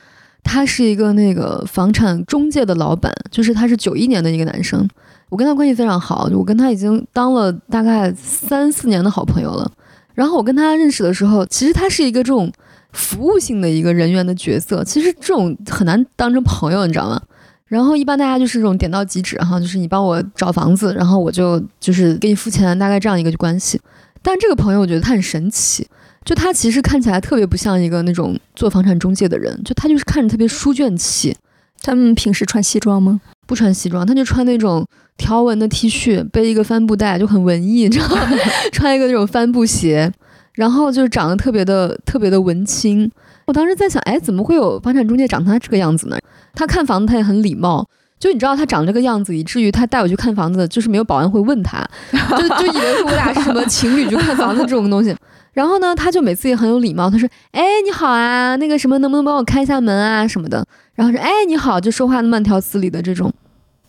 [0.45, 4.88] 他是一个那个房产中介的老板，就是他是九一年的一个男生，
[5.27, 9.69] 我跟他关系非常好，我跟他已经当了大概三四年的好朋友了。
[10.13, 12.49] 然后我跟他认识的时候，其实他是一个这种。
[12.95, 14.81] 服务性的一个人员的角色。
[14.81, 17.21] 其实这种很难当成朋友，你知道吗？
[17.67, 23.77] 然后一般大家就是这种点到即止哈，就是你帮我找房子，然后我就就是给你付钱，大概这样一个关系。
[24.21, 25.86] 但这个朋友我觉得他很神奇，
[26.25, 31.35] 就他其实看起来特别不像一个那种做房产中介的人，就他就是看着特别书卷气。
[31.81, 33.21] 他们平时穿西装吗？
[33.45, 34.83] 不穿西装，他就穿那种
[35.17, 38.27] 条纹的 T 恤，背一个帆布袋，就很文艺，你知道吗？
[38.73, 40.11] 穿一个那种帆布鞋，
[40.53, 43.11] 然后就是长得特别的特别的文青。
[43.45, 46.17] 我当时在想，哎，怎么会有房产中介长他这个样子呢？
[46.55, 55.15] 他看房子他也很礼貌，就你知道他长这个样子，以至于他带我去看房子，就是没有保安会问他，就就以为我俩是什么情侣去看房子这种东西。
[55.55, 60.65] 然后呢，他就每次也很有礼貌，他说：“哎，你好啊，那个什么，能不能帮我开一下门啊什么的？”
[60.95, 63.33] 然后说：“哎，你好。”就说话慢条斯理的这种。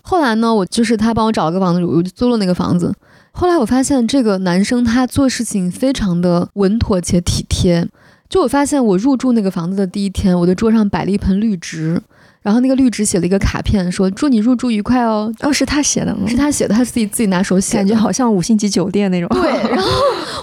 [0.03, 2.95] 后来呢，我就是他帮我找了个房子，我就租了那个房子。
[3.33, 7.89] 后来我发现这个男生他做事情非常的稳妥且体贴。
[8.29, 12.01] 就我发现，我入住那个房子的第一天，我的桌上摆了一盆绿植。
[12.47, 15.35] 然后那个绿植写了一个卡片，说祝你入住愉快哦。
[15.41, 16.29] 哦，是他写的吗？
[16.29, 19.29] 是他写的，他自己自己拿手写，感觉好像五星级酒店那种。
[19.31, 19.51] 对。
[19.69, 19.91] 然后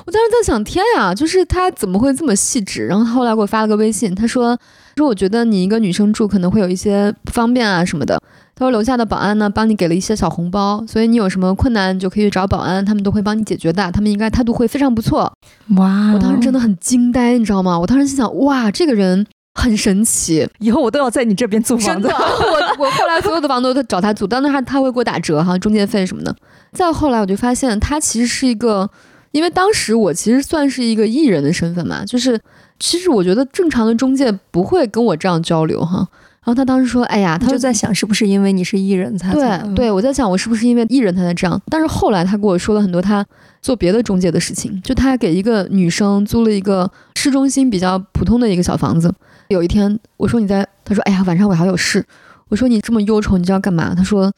[0.05, 2.87] 我当时在想，天呀，就是他怎么会这么细致？
[2.87, 4.59] 然后后来给我发了个微信，他说
[4.97, 8.19] 说我觉得你一个女生住可能会有一些不方便啊什么的。
[8.53, 13.89] 他说楼下的保安呢帮你给了一些小红包，所以你有什么困难就可以找保安，他们都会帮你解决的。
[13.93, 15.31] 他们应该态度会非常不错。
[15.77, 17.79] 哇，我当时真的很惊呆，你知道吗？
[17.79, 19.25] 我当时心想，哇，这个人。
[19.55, 22.07] 很神奇，以后我都要在你这边租房子。
[22.09, 26.35] 我我后来所有的房子都找他租，当然他他会给我打折哈，中介费什么的。
[26.71, 28.89] 再后来我就发现他其实是一个，
[29.31, 32.39] 因为当时我其实算是一个艺人的身份嘛，就是
[32.79, 36.07] 其实我觉得正常的中介不会跟我这样交流哈。
[36.45, 41.61] 然后他当时说：“哎呀，他就在想是不是因为你是艺人才对对，我在想我是不是因为艺人他才这样。
[41.69, 43.25] 但是后来他跟我说了很多他
[43.61, 49.13] 做别的中介的事情，就他给一个女生租了一个市中心比较普通的一个小房子。”
[49.49, 52.05] 有一天，我说你在，他说，哎呀，晚上我还有事。
[52.49, 53.93] 我说你这么忧愁，你知道干嘛？
[53.95, 54.31] 他说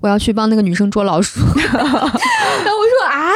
[0.00, 1.40] 我要去帮那个女生捉老鼠。
[1.72, 3.30] 然后我说啊，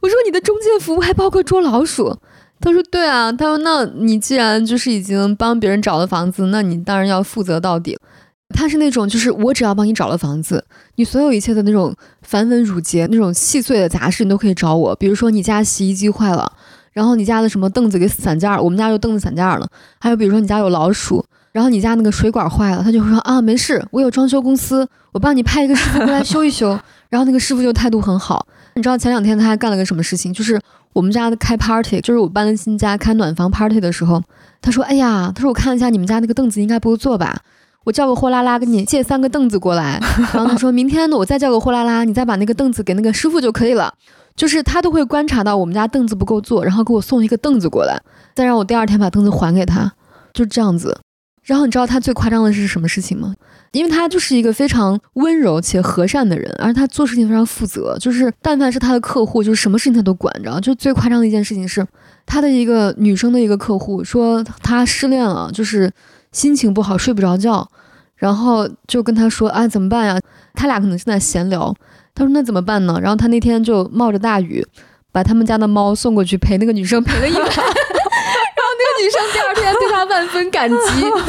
[0.00, 2.16] 我说你的中介服务还包括捉老鼠？
[2.60, 3.30] 他说对啊。
[3.32, 7.98] 他说那你既然就是已经帮别人找了房子，那你当然要负责到底。
[8.54, 14.94] 他是那种就是我只要帮你找了房子，你所有一切的那种繁文缛节、那种细碎的杂事，你都可以找我。
[14.96, 16.52] 比如说你家洗衣机坏了。
[16.96, 18.62] 然后你家的什么凳子给散架了？
[18.62, 19.68] 我们家就凳子散架了。
[20.00, 26.70] 还有比如说你家有老鼠，然后你家那个水管坏了，他就会说啊没事，我有装修公司，我帮你派一个师傅过来修一修。
[27.10, 28.46] 然后那个师傅就态度很好。
[28.76, 30.32] 你知道前两天他还干了个什么事情？
[30.32, 30.58] 就是
[30.94, 34.22] 我们家的开 party，就是我搬了新家开暖房 party 的时候，
[34.62, 37.38] 他说哎呀，他说我看了一下你们家那个凳子应该不会坐吧，
[37.84, 40.00] 我叫个货拉拉给你借三个凳子过来。
[40.32, 43.92] 然后他说明天呢我再叫个货拉拉，你再把那个凳子给那个师傅就可以了。
[44.36, 48.00] 就是他都会观察到我们家凳子不够坐，然后给我送一个凳子过来，
[48.34, 49.92] 再让我第二天把凳子还给他，
[50.32, 50.98] 就这样子。
[51.42, 53.32] 然后你知道他最夸张的是什么事情吗？
[53.70, 57.96] 因为他就是一个非常温柔且和善的人，而他做事情非常负责。
[58.00, 60.60] 就是但凡是他的客户，就是什么事情他都管着。
[60.60, 61.86] 就最夸张的一件事情是，
[62.26, 65.88] 他的一个女生的一个客户说他失恋了，就是
[66.32, 67.68] 心情不好，睡不着觉，
[68.16, 70.20] 然后就跟他说啊怎么办呀？
[70.54, 71.72] 他俩可能正在闲聊。
[72.16, 74.66] 他说：“那怎么办呢？”然后他那天就冒着大雨，
[75.12, 77.42] 把他们家的猫送过去陪那个女生陪了一晚。
[77.46, 80.76] 然后那个女生第二天对他万分感激。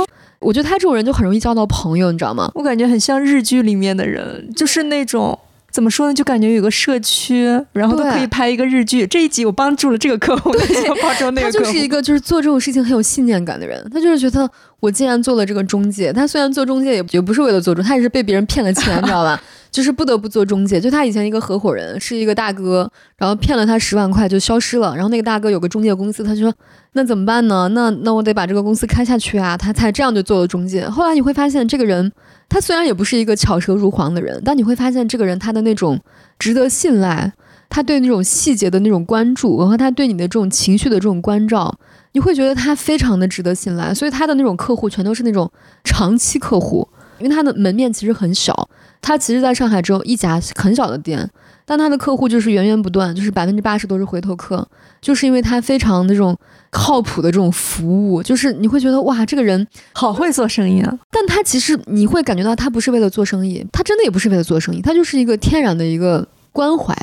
[0.40, 2.50] 我觉得他这种人就很容易交到朋友，你知道吗？
[2.56, 5.38] 我感觉很像日剧里面的人，就是那种。
[5.70, 6.14] 怎么说呢？
[6.14, 9.06] 就感觉有个社区，然后都可以拍一个日剧。
[9.06, 10.50] 这一集我帮助了这个客户，
[11.04, 11.66] 帮助那个客户。
[11.66, 13.88] 他就是一个就是做这种事情很有信念感的人。
[13.94, 19.42] 他就是觉得我既然做了这个中介，他虽然做中介也也不是为了做中，他也是被别人骗了钱，你知道吧？
[19.70, 20.80] 就是不得不做中介。
[20.80, 24.96] 就他以前一个合伙人是一个大哥，然后骗了他十万块就消失了。
[24.96, 26.54] 然后那个大哥有个中介公司，他就说
[26.94, 27.68] 那怎么办呢？
[27.74, 29.58] 那那我得把这个公司开下去啊。
[29.58, 30.88] 他才这样就做了中介。
[30.88, 32.12] 后来你会发现这个人。
[32.50, 36.00] 他虽然也不是一个巧舌如簧的人，但你会发现这个人他的那种
[36.40, 37.34] 值得信赖，
[37.68, 41.78] 他对那种细节的那种关注，和他对你的这种情绪的这种关照，
[42.14, 43.94] 你会觉得他非常的值得信赖。
[43.94, 45.52] 所以他的那种客户全都是那种
[45.84, 46.88] 长期客户，
[47.20, 48.70] 因为他的门面其实很小，
[49.02, 51.30] 他其实在上海只有一家很小的店。
[51.70, 54.66] 但他的客户就是源源不断，就是百分之八十都是回头客，
[55.02, 56.34] 就是因为他非常那种
[56.70, 60.98] 靠谱的这种服务，就是你会觉得哇，这个人好会做生意啊！
[61.12, 66.96] 但他其实你会感觉到他不是为了做生意，他真的也不是为了做生意，他就是一个天然的一个关怀，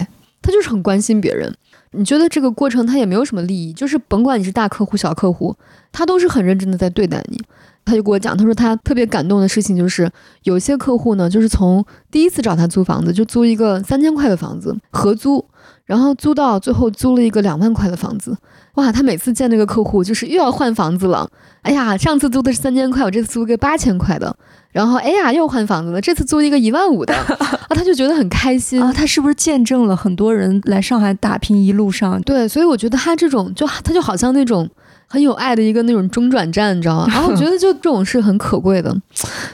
[0.45, 1.53] 他就是很关心别人。
[1.93, 5.57] 你觉得这个过程他也没有什么利益，就是甭管你是大客户小客户，
[5.91, 7.41] 他都是很认真的在对待你。
[7.87, 10.11] 他就跟我讲，他说他特别感动的事情就是，
[10.43, 15.45] 有些客户呢，就是从第一次找他租房子，就租一个三千块的房子合租，
[15.85, 18.37] 然后租到最后租了一个两万块的房子。
[18.75, 21.29] 哇，他每次见那个客户就是又要换房子了。
[21.63, 24.37] 哎呀，上次租的是三千块，我这次租个八千块的。
[24.73, 28.93] 然后哎呀，又换房子了，这次租一个一万五的 啊，他就觉得很开心啊。
[28.93, 32.21] 他是不是见证了很多人来上海打拼一路上？
[32.23, 34.69] 对，所以我觉得他这种就他就好像那种
[35.07, 37.07] 很有爱的一个那种中转站，你知道吗？
[37.09, 38.95] 然后我觉得就这种是很可贵的。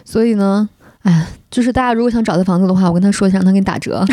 [0.05, 0.67] 所以呢，
[1.03, 4.05] 哎，就是大家如果想找他房子的话，我跟他说一下，让他给你打折。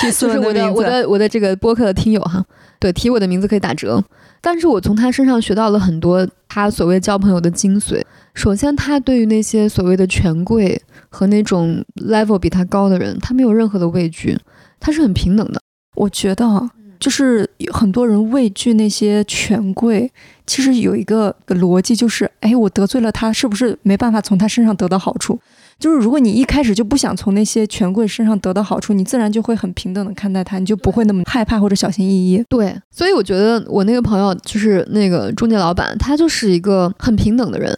[0.00, 2.44] 提 就是我的我的我的这个播客的听友哈，
[2.78, 4.02] 对，提我的名字可以打折。
[4.40, 8.02] 但是我从他身上学到了很多他所谓交朋友的精髓。
[8.34, 14.36] 首先，他对于那些所谓的权贵和那种 level 比他高的人，他没有任何的畏惧，
[14.80, 15.60] 他是很平等的。
[15.94, 20.10] 我觉得啊，就是很多人畏惧那些权贵，
[20.52, 25.40] 其实有一个逻辑，就是哎，我得罪了他，是不是没办法从他身上得到好处？
[25.78, 32.44] 就是如果你一开始就不想从那些权贵身上得到好处，你自然就会很平等的看待他，你就不会那么害怕或者小心翼翼。
[32.50, 37.74] 对，所以我觉得我那个朋友就是那个中介老板，他就是一个很平等的人，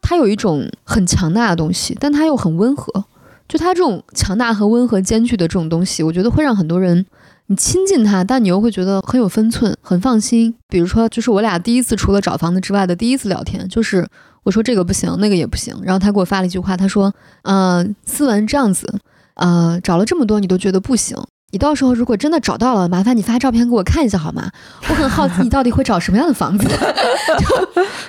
[0.00, 3.04] 他有一种很强大的东西，但他又很温和。
[3.48, 7.04] 就他这种强大和温和兼具的这种东西，我觉得会让很多人
[7.52, 10.54] 你亲近他，但你又会觉得很有分寸，很放心。
[10.70, 14.08] 比如说，就是我俩第一次除了找房子之外的第一次聊天，就是。
[14.44, 15.72] 我说这个不行，那个也不行。
[15.84, 17.14] 然后他给我发了一句话，他说
[17.46, 18.92] ：“嗯，思文这样子，
[19.34, 21.16] 呃，找了这么多你都觉得不行，
[21.52, 24.50] 你到时候如果真的找到了，麻烦你发照片给我看一下好吗？
[24.88, 26.66] 我很好奇你到底会找什么样的房子。”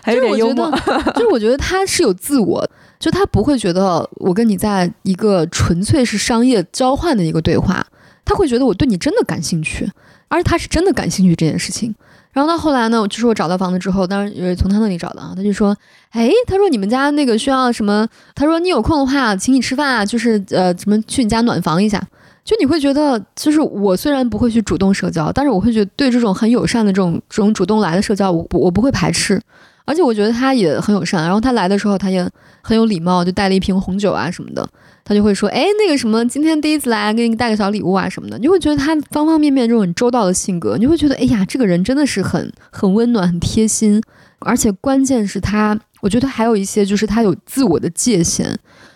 [0.08, 0.72] 就是我觉得，
[1.14, 2.68] 就是我觉得他是有自我，
[3.00, 7.86] 就他不会觉得我跟你在一个纯粹是商业交换的一个对话，
[8.26, 9.90] 他会觉得我对你真的感兴趣，
[10.28, 11.94] 而且他是真的感兴趣这件事情。
[12.32, 15.34] 然后到后来呢，就是我找到房子之后，当然也是从他那里找的啊。
[15.36, 15.78] 他就说
[16.10, 18.08] ：“哎，他说你们家那个需要什么？
[18.34, 22.02] 他说你有空的话，请你吃饭啊，就是呃，什么去你家暖房一下。
[22.44, 29.40] 就你会觉得，就是我虽然不会去主动社交，但是我会觉得对这种很友善的这种这种主动来的社交，我不我不会排斥。”
[29.86, 32.28] 而且我觉得他也很友善，然后他来的时候他也
[32.62, 34.68] 很有礼貌，就带了一瓶红酒啊什么的，
[35.06, 44.02] 他就会说，哎，那个什么，今天第一次来，给你带个小礼物啊什么的，你会觉得他方方面面这种很周到的性格，你会觉得，哎呀，这个人真的是很 很温暖、很贴心，
[44.40, 48.56] 而且关键是他，我觉得还有一些就是他有自我的界限，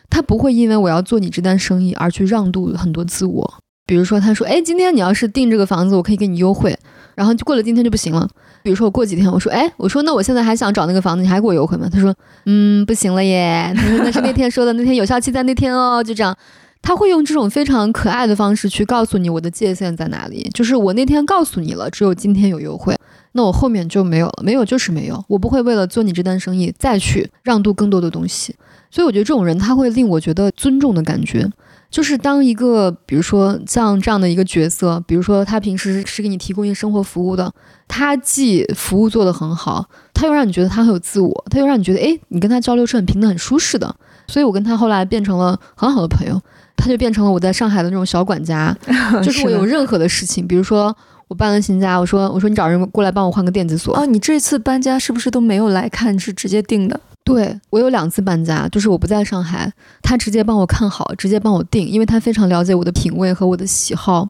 [0.09, 3.53] 他不会因为我要做你这单生意而去让渡很多自我，
[3.85, 6.77] 比如说他说，哎，今天你要是订这个房子，我可以给你优惠，
[7.17, 8.29] 然后就过了今天就不行了。
[8.61, 11.89] 比如说我过几天，我说，哎，我说那我现在还想找那个房子，你还给我优惠吗？
[11.91, 12.13] 他说，
[12.45, 13.73] 嗯，不行了耶。
[13.75, 16.03] 他说那是那天说的，那天有效期在那天哦。
[16.03, 16.37] 就这样，
[16.83, 20.47] 他会用这种非常可爱的方式去告诉你我的界限在哪里。
[20.53, 22.95] 就是我那天告诉你了，只有今天有优惠，
[23.31, 25.23] 那我后面就没有了，没有就是没有。
[25.27, 28.55] 我不会为了做你这单生意再去让渡更多的东西。
[28.91, 31.49] 所以我觉得这种人他会令我觉得尊重的感觉。
[31.89, 37.51] 就是当一个，比如说像这样的一个角色，比如说他平时是给你提供一些生活服务的，
[37.87, 43.95] 他既服务做得很好，他又让你觉得他很有自我，他又让你觉得，哎，你跟他交流是很平等、很舒适的。
[44.27, 46.39] 所以我跟他后来变成了很好的朋友，
[46.75, 48.77] 他就变成了我在上海的那种小管家。
[49.23, 50.93] 就是我有任何的事情，比如说
[51.29, 53.97] 我搬了新家，我说我说你找人过来帮我换个电子锁。
[53.97, 56.99] 哦，你这次搬家是不是都没有来看，是直接定的？
[57.35, 64.27] 对我有两次搬家，就是我不在上海，他直接帮我看好，直接帮我定，因为他非常了解我的品味和我的喜好。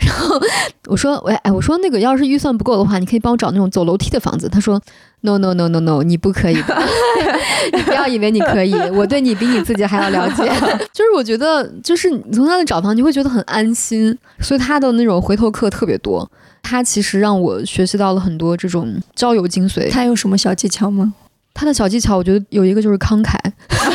[0.00, 0.40] 然后
[0.86, 4.48] 我说，喂，哎，我说那个要是预算不够的话，你可以帮我找那种走楼梯的房子。
[4.48, 4.80] 他说
[5.20, 6.56] ，no no no no no，你不可以，
[7.74, 10.42] 你不要以为你可以，我对你比你自己还要了解。
[10.92, 16.28] 就是我觉得，就是你从他那找房，你会觉得很安心，所以他的那种回头客特别多。
[16.62, 19.90] 他其实让我学习到了很多这种交友精髓。
[19.90, 21.12] 他有什么小技巧吗？
[21.52, 23.36] 他的小技巧，我觉得有一个就是慷慨，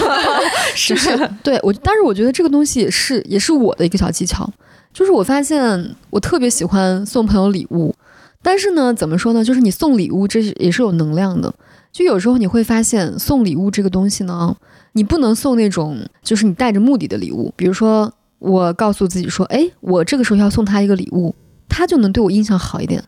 [0.88, 4.48] 就是对我，但是我觉得这个东西也是也是我的一个小技巧，
[4.94, 7.96] 就是我发现我特别喜欢送朋友礼物，
[8.42, 9.44] 但是呢，怎么说呢？
[9.44, 11.54] 就是你送礼物，这也是有能量的。
[11.92, 14.56] 就有时候你会发现，送礼物这个东西呢，
[14.94, 17.54] 你不能送那种就是你带着目的的礼物。
[17.56, 21.34] 比如说，我告诉自己说，哎，我这个时候要送他一个礼物，
[21.70, 23.02] 他就能对我印象好一点。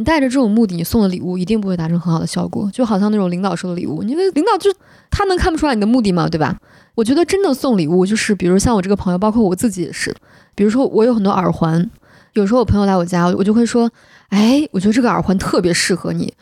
[0.00, 4.72] 你带着这种目的，你送的礼物一定不会达成很好的效果，就好像那种领导收的礼物，因为领导就
[5.10, 6.26] 他能看不出来你的目的吗？
[6.26, 6.58] 对吧？
[6.94, 10.16] 我觉得真的送礼物，就是比如像我这个朋友，包括我自己也是，
[10.54, 11.90] 比如说我有很多耳环，
[12.32, 13.90] 有时候我朋友来我家，我就会说，
[14.30, 16.32] 哎，我觉得这个耳环特别适合你，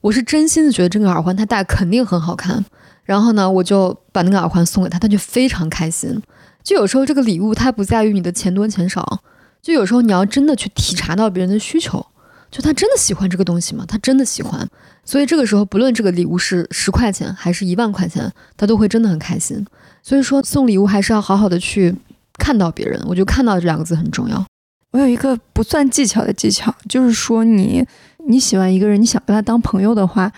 [0.00, 2.64] 我是真心的觉得这个耳环他戴肯定很好看，
[3.02, 6.22] 然后呢，我就把那个耳环送给他，他就非常开心。
[6.62, 9.20] 就有时候这个礼物它不在于你的钱多钱少，
[9.60, 12.06] 就有时候你要真的去体察到别人的需求。
[12.50, 13.84] 就他真的喜欢这个东西吗？
[13.86, 14.66] 他真的喜欢，
[15.04, 19.64] 所以这个时候不论这个礼物是十块钱还是一万块钱，他都会真的很开心。
[20.02, 21.94] 所以说送礼物还是要好好的去
[22.38, 24.44] 看到别人，我觉得看到这两个字很重要。
[24.92, 27.84] 我有一个不算技巧的技巧，就是说你
[28.26, 30.32] 你喜欢一个人，你想跟他当朋友的话，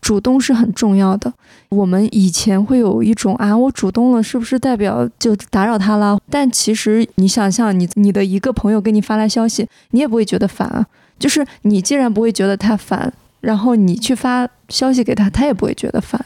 [0.00, 1.30] 主动是很重要的。
[1.68, 6.18] 我们以前会有一种啊，我主动了是不是代表就打扰他了？
[6.30, 10.86] 但其实你想象，你你的一个朋友给你发来消息，你也不会觉得烦啊。
[11.20, 16.20] 就是你既然不会觉得他烦，然后你去发消息给他，他也不会觉得烦。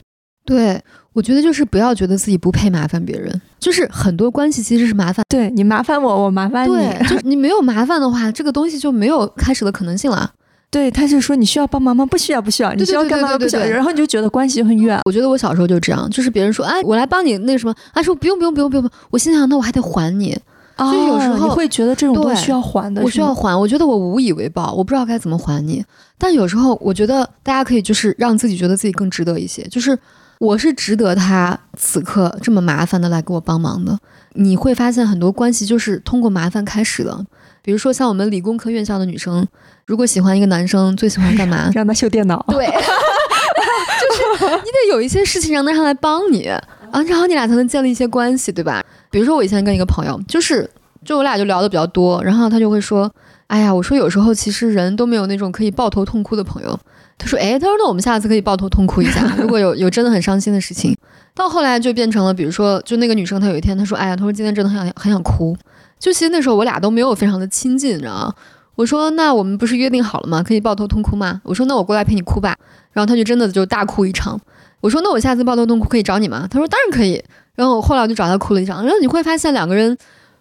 [0.47, 0.81] 对，
[1.13, 5.25] 我觉得就是不要觉得自己不配麻烦别人，就是很多关系其实是麻烦。
[5.29, 6.75] 对你麻烦我，我麻烦你。
[6.75, 10.31] 对，就是你没有麻烦的话，这个东西就没有开始的可能性了。
[10.71, 12.05] 对，他就说你需要帮忙吗？
[12.05, 12.75] 不需要，不需要。
[12.75, 13.39] 你需要干嘛？
[13.39, 13.65] 不需要。
[13.65, 15.01] 然后你就觉得关系就很远。
[15.05, 20.37] 我觉得我小时候就这样，就是别人说，哎，我来帮你那什么，他说不用不用不用不用，我心想那我还得还你。
[20.79, 23.59] 就有时候你会觉得这种东西需要还的，我需要还。
[23.59, 25.85] 我觉得我无以为报，我不知道该怎么还你。
[26.19, 29.99] 但有时候我觉得大家可以就是让自己觉得自己更值得一些，就是。
[30.41, 33.97] 我是值得他此刻这么麻烦的来给我帮忙的。
[34.33, 37.25] 你会发现很多关系就是通过麻烦开始的。
[37.63, 39.47] 比如说像我们理工科院校的女生，
[39.87, 41.71] 如果喜欢一个男生，最喜欢干嘛？
[41.73, 42.45] 让他修电脑。
[42.49, 46.51] 对， 就是你得有一些事情让他上来帮你
[46.95, 48.81] 啊，然后你俩才能建立一些关系，对吧？
[49.11, 50.71] 比如说我以前跟一个朋友，就是
[51.05, 53.11] 就我俩就聊的比较多，然后他就会说
[53.49, 56.79] ：“哎呀，我说有时候其实人都没有那种可以抱头痛哭的朋友。”
[57.19, 60.97] 他说：“哎，他说那我们下次可以抱头痛哭一下， 如果有有真的很伤心的事情。”
[61.35, 65.57] 到后来就变成了，比如说，就那个女生，她有一天她说：“哎呀，她说今天真的很想很想哭。”
[65.99, 68.33] 就其实那时候我俩都没有非常的亲近，你知道吗？
[68.77, 70.45] 我说：“那我们不是约定好了吗？
[70.45, 72.57] 可以抱头痛哭吗？”我说：“那我过来陪你哭吧。”
[72.93, 74.41] 然后他就真的就大哭一场。
[74.85, 77.23] 我说：“那我下次抱头痛哭可以找你吗？”他说：“当然可以。”
[77.57, 78.83] 然后后来我就找他哭了一场。
[78.85, 79.97] 然后你会发现两个人。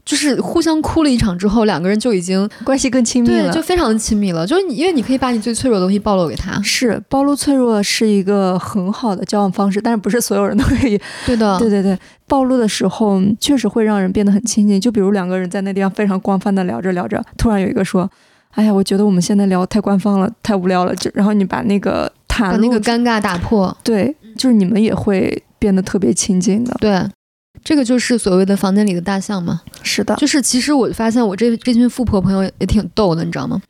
[0.05, 4.45] 就是互相哭了一场之后，两个人就已经关系更亲密了，就非常的亲密了。
[4.45, 6.61] 就是你，因为你可以把你最脆弱的东西暴露给他。
[6.61, 10.99] 是，暴露脆弱是一个很好的交往方式，但是不是所有人都可以。
[11.25, 14.77] 对的，对对对，暴露的时候确实会让人变得很亲近。
[14.77, 18.11] 就比如两个人在那地方非常官方的聊着聊着，突然有一个说
[18.55, 26.75] ：“哎呀，我觉得我们现在聊太官方了，太无聊了。”就然后你把那个把那个尴尬打破，对，就是你们也会变得特别亲近的。
[26.79, 27.07] 对。
[27.63, 29.61] 这个就是所谓的房间里的大象嘛？
[29.83, 33.61] 是的，就是其实我发现我这这群富婆朋友也挺逗的，你知道吗？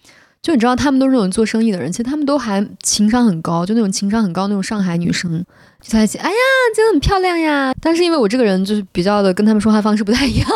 [0.42, 5.46] 就你知道他们都是那种做生意的人，其实他们都还情商很高，就那种情商很高那种上海女生
[5.80, 6.18] 就在一起。
[6.18, 6.36] 哎呀，
[6.76, 7.72] 真的很漂亮呀！
[7.80, 10.50] 但是因为我这个人就是比较的跟他们说话方式不太一样，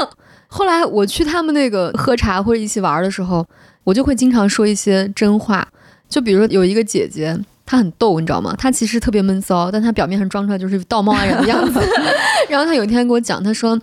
[0.48, 3.46] 后来我去他们那个喝茶或者一起玩的时候，
[3.84, 5.68] 我就会经常说一些真话，
[6.10, 7.38] 就比如说有一个姐姐。
[7.68, 8.56] 他很逗，你知道吗？
[8.58, 11.80] 他其实特别闷骚，但他表面上装出来就是道貌岸然的样子。
[12.50, 13.78] 然后他有一天跟我讲，他说：“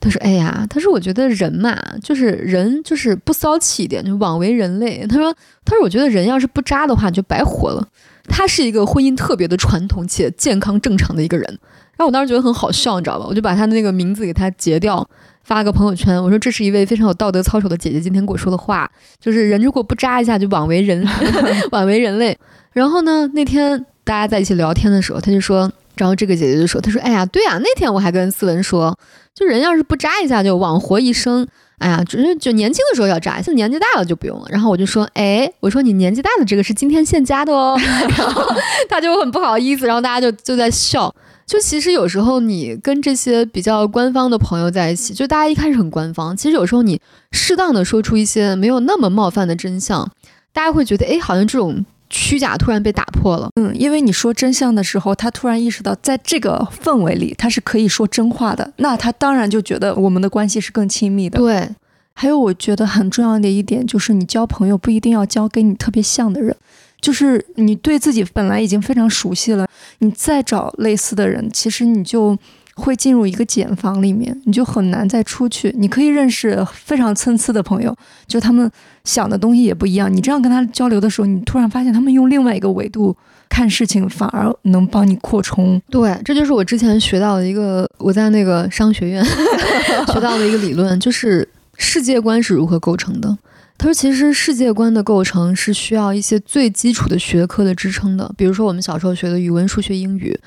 [0.00, 5.06] 他说，哎呀，他说我觉得人嘛，就是人就是不骚气一点，就枉为人类。
[5.06, 5.32] 他说，
[5.64, 7.86] 他说我觉得人要是不渣的话，就白活了。
[8.30, 11.58] 他是一个婚姻特别的传统且健康正常的一个人。
[11.98, 13.26] 然后我当时觉得很好笑，你知道吧？
[13.28, 15.06] 我就把他的那个名字给他截掉，
[15.42, 18.90] 发了个朋友圈，我说这是一位非常有道德操守的姐姐今天跟我说的话，
[19.20, 21.06] 就是人如果不扎一下，就枉为人，
[21.72, 22.38] 枉为人类。”
[22.72, 23.28] 然后呢？
[23.34, 28.96] 那天大家在一起聊天的时候，他就说，然后这个姐姐就说，她说，哎呀，对啊，那天我还跟思文说，
[29.34, 31.44] 就人要是不扎一下，就枉活一生。
[31.78, 34.46] 哎呀，就是就年轻的时候要扎，现在年纪大了就不用了。
[34.50, 37.76] 然后我就说，哎，我说你年纪大的这个是今天现加的哦。
[38.16, 38.44] 然后
[38.88, 41.12] 他就很不好意思，然后大家就就在笑。
[41.48, 47.00] 就其实有时候你跟这些比较官方的朋友在一起，就大家一开始很官方，其实有时候你
[47.32, 50.08] 适当的说出一些没有那么冒犯的真相，
[50.52, 51.84] 大家会觉得，哎，好像这种。
[52.10, 61.38] 虚假突然被打破了，嗯，因为你说真相的时候，他突然意识到，在这个氛围里，他是可以说真话的，那他当然就觉得我们的关系是更亲密的。
[61.38, 61.68] 对，
[62.14, 66.56] 还有我觉得很重要的一点就是，你交朋友不一定要交跟你特别像的人，
[67.00, 69.66] 就是你对自己本来已经非常熟悉了，
[69.98, 72.38] 你再找类似的人，其实你就。
[72.78, 75.74] 会进入一个茧房里面，你就很难再出去。
[75.76, 77.92] 你可以认识非常参差的朋友，
[78.28, 78.70] 就他们
[79.02, 80.08] 想的东西也不一样。
[80.08, 83.16] 你这样跟他交流的时候，你突然发现他们用另外一个维度
[83.48, 85.82] 看事情，反而能帮你扩充。
[85.90, 93.36] 对，这就是我之前学到的一个，我在那个商学院学到的一个理论，就是世界观是如何构成的。
[93.78, 100.38] 他说，其实世界观的构成是需要一些最基础的学科的支撑的，比如说我们小时候学的语文、数学、英语。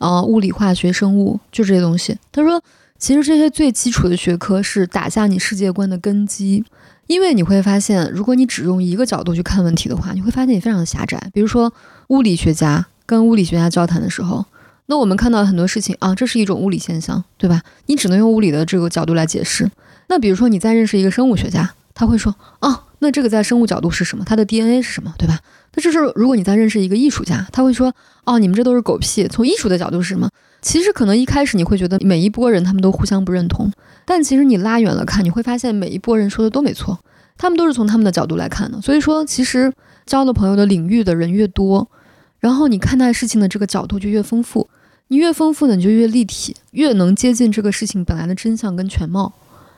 [0.00, 2.16] 啊，物理、化学、生物，就这些东西。
[2.32, 2.58] 他说，
[2.98, 6.64] 其实这些最基础的学科是打下你世界观的根基。
[7.06, 11.22] 因为你会发现，如果你只用一个角度去看问题的话，你会发现你非常的狭窄。
[11.34, 11.70] 比如说，
[12.08, 14.42] 物理学家跟物理学家交谈的时候，
[14.86, 17.60] 那我们看到很多事情啊，这是一种物理现象，对吧？
[17.84, 19.70] 你只能用物理的这个角度来解释。
[20.08, 24.24] 那比如说，你再认识一个生物学家，他会说，哦，那这个在生物角度是什么？
[24.24, 25.38] 它的 DNA 是什么，对吧？
[25.74, 30.28] 那这是如果你再认识一个艺术家，他会说：“哦，你们这都是狗屁。”从艺术的角度是什么？
[30.62, 33.70] 其实可能一开始你会觉得每一波人他们都互相不认同，
[34.04, 36.98] 但其实你拉远了看，你会发现每一波人说的都没错。
[37.38, 38.80] 他们都是从他们的角度来看的。
[38.80, 39.72] 所以说，其实
[40.04, 41.90] 交的朋友的领域的人越多，
[42.38, 44.68] 然后你看待事情的这个角度就越丰富。
[45.08, 49.32] 你越丰富呢，你就越立体，越能接近这个事情本来的真相跟全貌。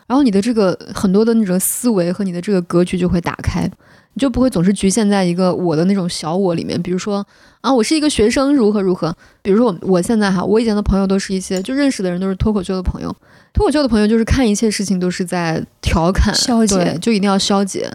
[0.06, 3.70] 然后你的这个很多的那种思维和你的这个格局就会打开，
[4.14, 6.80] 你就不会总是局限在一个我的那种小我里面。
[6.82, 7.24] 比如说
[7.60, 9.14] 啊，我是一个学生，如何如何。
[9.40, 13.14] 比如说我我现在哈，我以前的朋友都是一些就认识的人都是脱口秀的朋友，
[13.52, 17.90] 脱口秀的朋友就是看一切事情都是在调侃、消解，就一定要消解。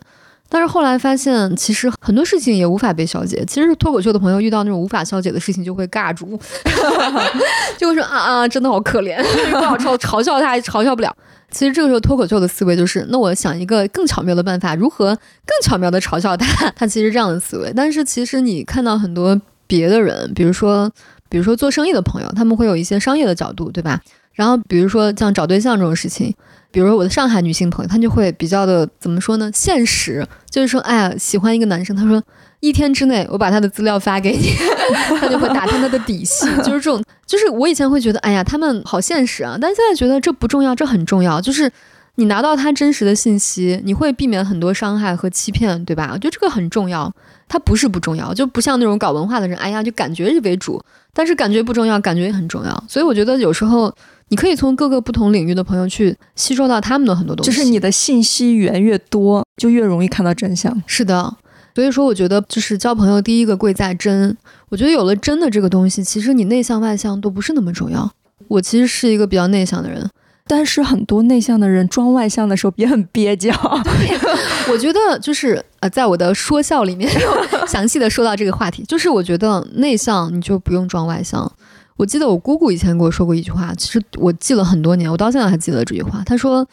[0.49, 3.43] 但是后来发现，其实很多事情也无法被消解。
[3.45, 6.39] 其实脱口秀的朋友遇到那种无法消解的事情，就会尬住，
[7.77, 11.13] 就会说啊啊，真的好可怜， 不好嘲嘲笑他，嘲笑不了。
[11.57, 16.69] 其实这个时候脱口秀的思维就是，那我想一个更巧妙的办法，如何更巧妙的嘲笑他？
[16.77, 17.73] 他其实这样的思维。
[17.75, 20.87] 但是其实你看到很多别的人，比如说，
[21.27, 23.99] 比如说做生意的朋友，他们会有一些商业的角度，对吧？
[24.33, 26.31] 然后比如说像找对象这种事情。
[26.69, 29.49] 比如说我的上海女性朋友，她就会比较的怎么说呢？
[29.51, 32.21] 现实就是说，哎呀，喜欢一个男生，她说
[32.59, 34.51] 一天之内我把他的资料发给你，
[35.19, 36.45] 他就会打探他的底细。
[36.57, 41.39] 就是这种，就是我以前会觉得，哎呀，他们好现实啊，但现在觉得这不重要，这很重要。
[41.39, 41.71] 就是
[42.15, 46.09] 你拿到他真实的信息，你会避免很多伤害和欺骗，对吧？
[46.13, 47.11] 我觉得这个很重要。
[47.49, 50.81] 它不是不重要，就不像那种搞文化的人，哎呀，就感觉为主，
[51.13, 52.83] 但是感觉不重要，感觉也很重要。
[52.87, 53.93] 所以我觉得有时候。
[54.29, 60.83] 你可以从各个不同领域的朋友去吸收到他们的很多东西，就是你的信息源越多，就越容易看到真相。
[60.85, 61.33] 是的，
[61.77, 64.35] 所以说我觉得就是交朋友，第一个贵在真。
[64.69, 68.11] 我觉得有了真的这个东西，其实你内向外向都不是那么重要。
[68.47, 70.09] 我其实是一个比较内向的人，
[70.47, 73.53] 但是很多内向的人装外向的时候也很蹩脚。
[74.73, 77.07] 我觉得就是呃，在我的说笑里面
[77.69, 81.51] 详细的说到这个话题，就是我觉得内向你就不用装外向。
[81.97, 86.23] 我记得我姑姑以前给我说过一句话，其实我记了很多年，我到现在还记得这句话。
[86.25, 86.67] 她说：“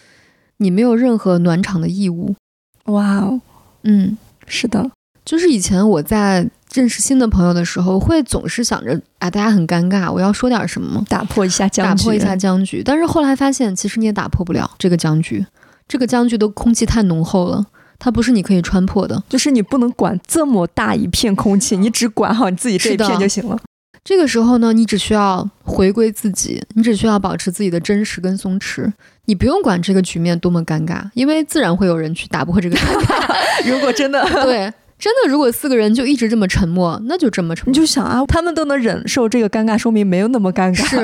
[0.56, 2.34] 你没有任何暖场的义务。”
[2.86, 3.38] 哇哦，
[3.82, 4.16] 嗯，
[4.46, 4.90] 是的，
[5.24, 12.82] 就是以前我在认识新的朋友的时候，会总是想着啊，大家很尴尬，我要说点什么，打破一下僵局，打破一下僵局。
[12.84, 15.44] 但是后来发现，其实你也打破不了这个僵局，
[15.86, 17.64] 这个僵局的空气太浓厚了，
[17.98, 19.22] 它不是你可以穿破的。
[19.28, 23.58] 就是你不能管这么大一片空气，你只管好你自己这一片就行了。
[24.04, 28.92] 这个时候呢，你只需要回归自己，你只需要保持自己的真实跟松弛，
[29.24, 33.34] 你不用管这个局面多么尴尬，因为自然会有人去打破这个尴尬。
[33.66, 37.72] 如果真的对，真的如果四个人就一直这么沉默，那就这么沉默。
[37.72, 40.84] 你就想啊，他们都能忍受这个尴尬，说明没有那么尴尬。
[40.84, 40.96] 是，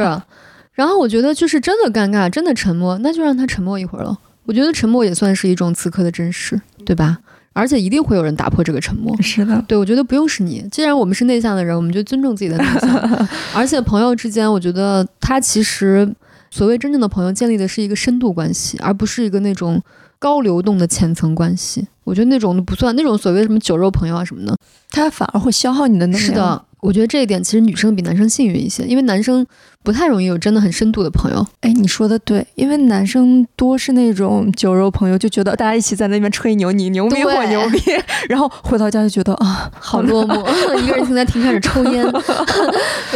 [0.74, 4.18] 然后我觉得就是真的尴尬，真的沉默，那就让他沉默一会儿了。
[4.44, 7.20] 我觉得沉默也算是一种此刻的真实，对吧？
[7.52, 9.14] 而且一定会有人打破这个沉默。
[9.20, 10.64] 是的，对我觉得不用是你。
[10.70, 13.28] 既然我们是内向的人，我们就尊重自己的内向。
[13.54, 16.08] 而且朋友之间，我觉得他其实
[16.50, 19.82] 所谓真正的朋友，建立的是一个深度关系，而不是一个那种
[20.18, 21.86] 高流动的浅层关系。
[22.04, 24.56] 我觉得那种都不算那种所谓什么酒肉朋友啊什么的，
[24.90, 26.26] 他反而会消耗你的能量。
[26.26, 26.64] 是的。
[26.80, 29.46] 我觉得这一点其实女生比男生幸运一些，因为男生
[29.82, 31.46] 不太容易有真的很深度的朋友。
[31.60, 37.80] 哎，你说的对，因为男生多是那种酒肉朋友，就觉得大家一起在那边吹牛，你牛逼我牛逼，
[38.28, 40.40] 然后回到家就觉得啊，好 落寞，
[40.82, 42.06] 一个人停在停车场抽烟。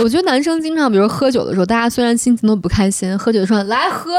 [0.02, 4.12] 我觉得男生经常，比如喝酒的时候，大家虽然心情都不开心，喝酒的时候来喝，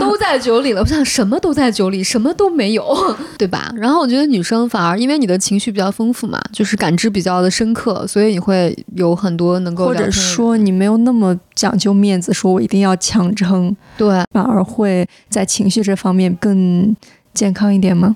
[0.00, 0.80] 都在酒里了。
[0.80, 2.84] 我想什么都在酒里，什么都没有，
[3.38, 3.72] 对吧？
[3.76, 8.76] 然后我觉得女生反而因为你的情绪比较丰富嘛，就是感知比较的深刻，所以你会。
[8.96, 16.96] 有很多能够，或者说你没有那么讲究面子，说我一定要强撑，对，反而会在情绪这方面更
[17.34, 18.14] 健康一点吗？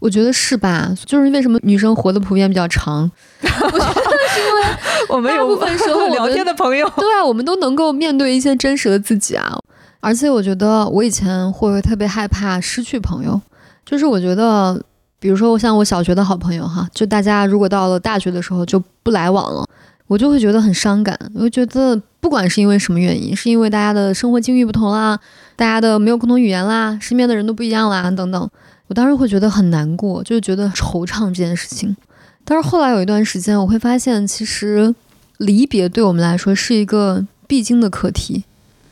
[0.00, 0.94] 我觉得是吧？
[1.04, 3.10] 就是为什么女生活的普遍比较长？
[3.42, 4.62] 我觉得是因为
[5.08, 9.58] 我们有部分时候 聊天的朋友，对啊，我们都能够面对一些真实的自己啊。
[9.98, 13.40] 而且我觉得我以前会特别害怕失去朋友，
[13.84, 14.80] 就是我觉得。
[15.20, 19.66] 比如说，像我小学的好朋友哈，就大家如果到了大学的时候就不来往了，
[20.06, 21.18] 我就会觉得很伤感。
[21.34, 25.18] 我觉得不管是因为什么原因，是因为大家的生活境遇不同啦，
[25.56, 28.50] 大家的没有共同语言啦，身边的人都不一样啦，等等，
[28.88, 31.96] 我当时会觉得很难过，就觉得惆怅这件事情。
[32.44, 34.94] 但是后来有一段时间，我会发现，其实
[35.38, 38.44] 离别对我们来说是一个必经的课题，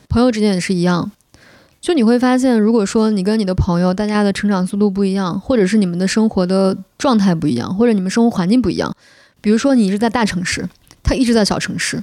[0.09, 1.13] 朋友之间也是一样。
[1.81, 8.95] 就你会发现，如果说你跟你的朋友，大家的成长速度不一样，或者是你们的生活的状态不一样，或者你们生活环境不一样，
[9.41, 10.69] 比如说你一直在大城市，
[11.13, 12.03] 他一直在小城市，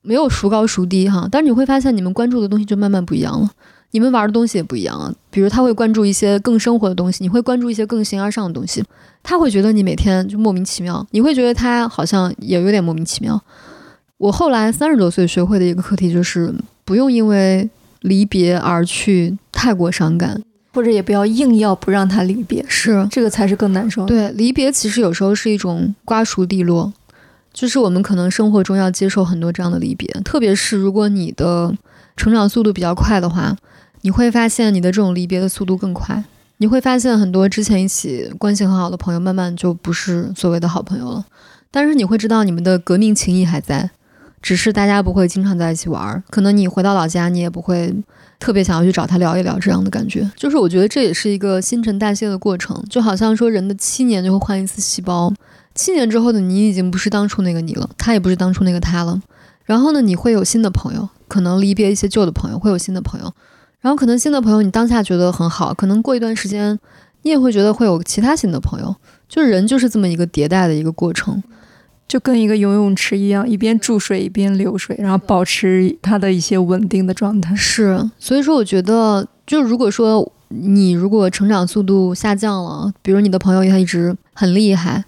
[0.00, 1.28] 没有孰高孰低哈。
[1.30, 3.50] 但是你会发现，你们关注的东西就慢慢不一样了，
[3.90, 5.14] 你们玩的东西也不一样了。
[5.30, 8.82] 比如他会关注一些更生活的东西，你会关注一些更形而上的东西。
[9.22, 13.38] 他会觉得你每天就莫名其妙，你会觉得他好像也有点莫名其妙。
[14.16, 17.68] 我后来三十多岁学会的一个课题就是，不用因为。
[18.02, 20.40] 离别而去太过伤感，
[20.72, 26.92] 或者也不要硬要不让他离别，是这个才是更难受。，对，离别其实有时候是一种瓜熟蒂落，
[27.58, 31.74] 就是我们可能生活中要接受很多这样的离别，特别是如果你的
[32.16, 33.56] 成长速度比较快的话，
[34.02, 36.22] 你会发现你的这种离别的速度更快。
[36.58, 41.24] 你会发现很多之前一起关系很好的朋友，慢慢就不是所谓的好朋友了。
[41.72, 43.90] 但是你会知道你们的革命情谊还在，
[44.40, 46.22] 只是大家不会经常在一起玩儿。
[46.30, 47.92] 可能你回到老家，你也不会
[48.38, 50.30] 特别想要去找他聊一聊这样的感觉。
[50.36, 55.34] 就是我觉得这也是一个新陈代谢的过程，就好像说人的七年就会换一次细胞，
[55.78, 59.22] 七年之后的你已经不是当初那个你了，他也不是当初那个他了。
[59.64, 63.32] 然后呢，你会有新的朋友，可能离别一些旧的朋友，会有新的朋友。
[63.80, 66.76] 然后可能新的朋友你当下觉得很好，可能过一段时间，
[67.22, 68.96] 你也会觉得会有其他新的朋友。
[69.28, 71.40] 就是人就是这么一个迭代的一个过程。
[72.08, 77.54] 就跟一个游泳池一样，一边注水一边流水，然后保持它的一些稳定的状态。
[77.54, 85.04] 是，所以说我觉得，就如果说你如果成长速度下降了，比如你的朋友他一直很厉害，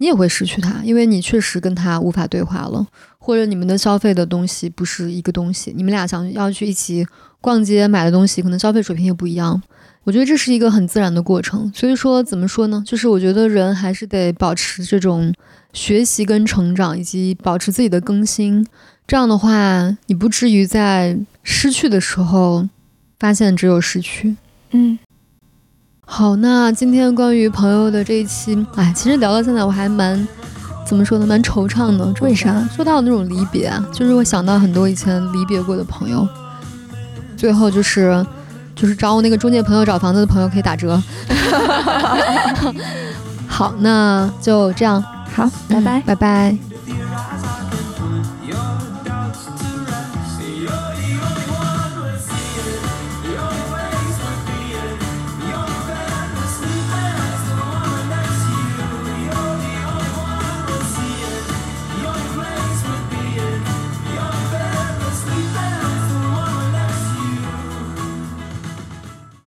[0.00, 2.86] 你也会失去他，因为你确实跟他无法对话了，
[3.18, 7.06] 或者你们的消费的东西不是一个东西，你们俩想要去一起
[7.42, 9.60] 逛街买的东西，可能消费水平也不一样。
[10.04, 12.82] 我觉得这是一个很自然的过程，所以说怎么说呢？
[12.86, 15.30] 就是我觉得人还是得保持这种
[15.74, 18.66] 学习跟成长，以及保持自己的更新。
[19.06, 22.66] 这样的话，你不至于在失去的时候
[23.18, 24.36] 发现只有失去。
[24.70, 24.98] 嗯，
[26.12, 30.26] 好，那今天关于朋友的这一期，哎，其实聊到现在我还蛮
[30.84, 32.04] 怎么说呢，蛮惆怅的。
[32.20, 32.68] 为啥？
[32.74, 36.26] 说到那种离别啊，就是我想到很多以前离别过的朋友，
[37.36, 38.26] 最后就是
[38.74, 41.00] 就是找我那个中介朋友找房子的朋友可以打折。
[43.46, 45.00] 好，那就这样，
[45.32, 46.02] 好，拜拜嗯。
[46.06, 46.58] 拜拜。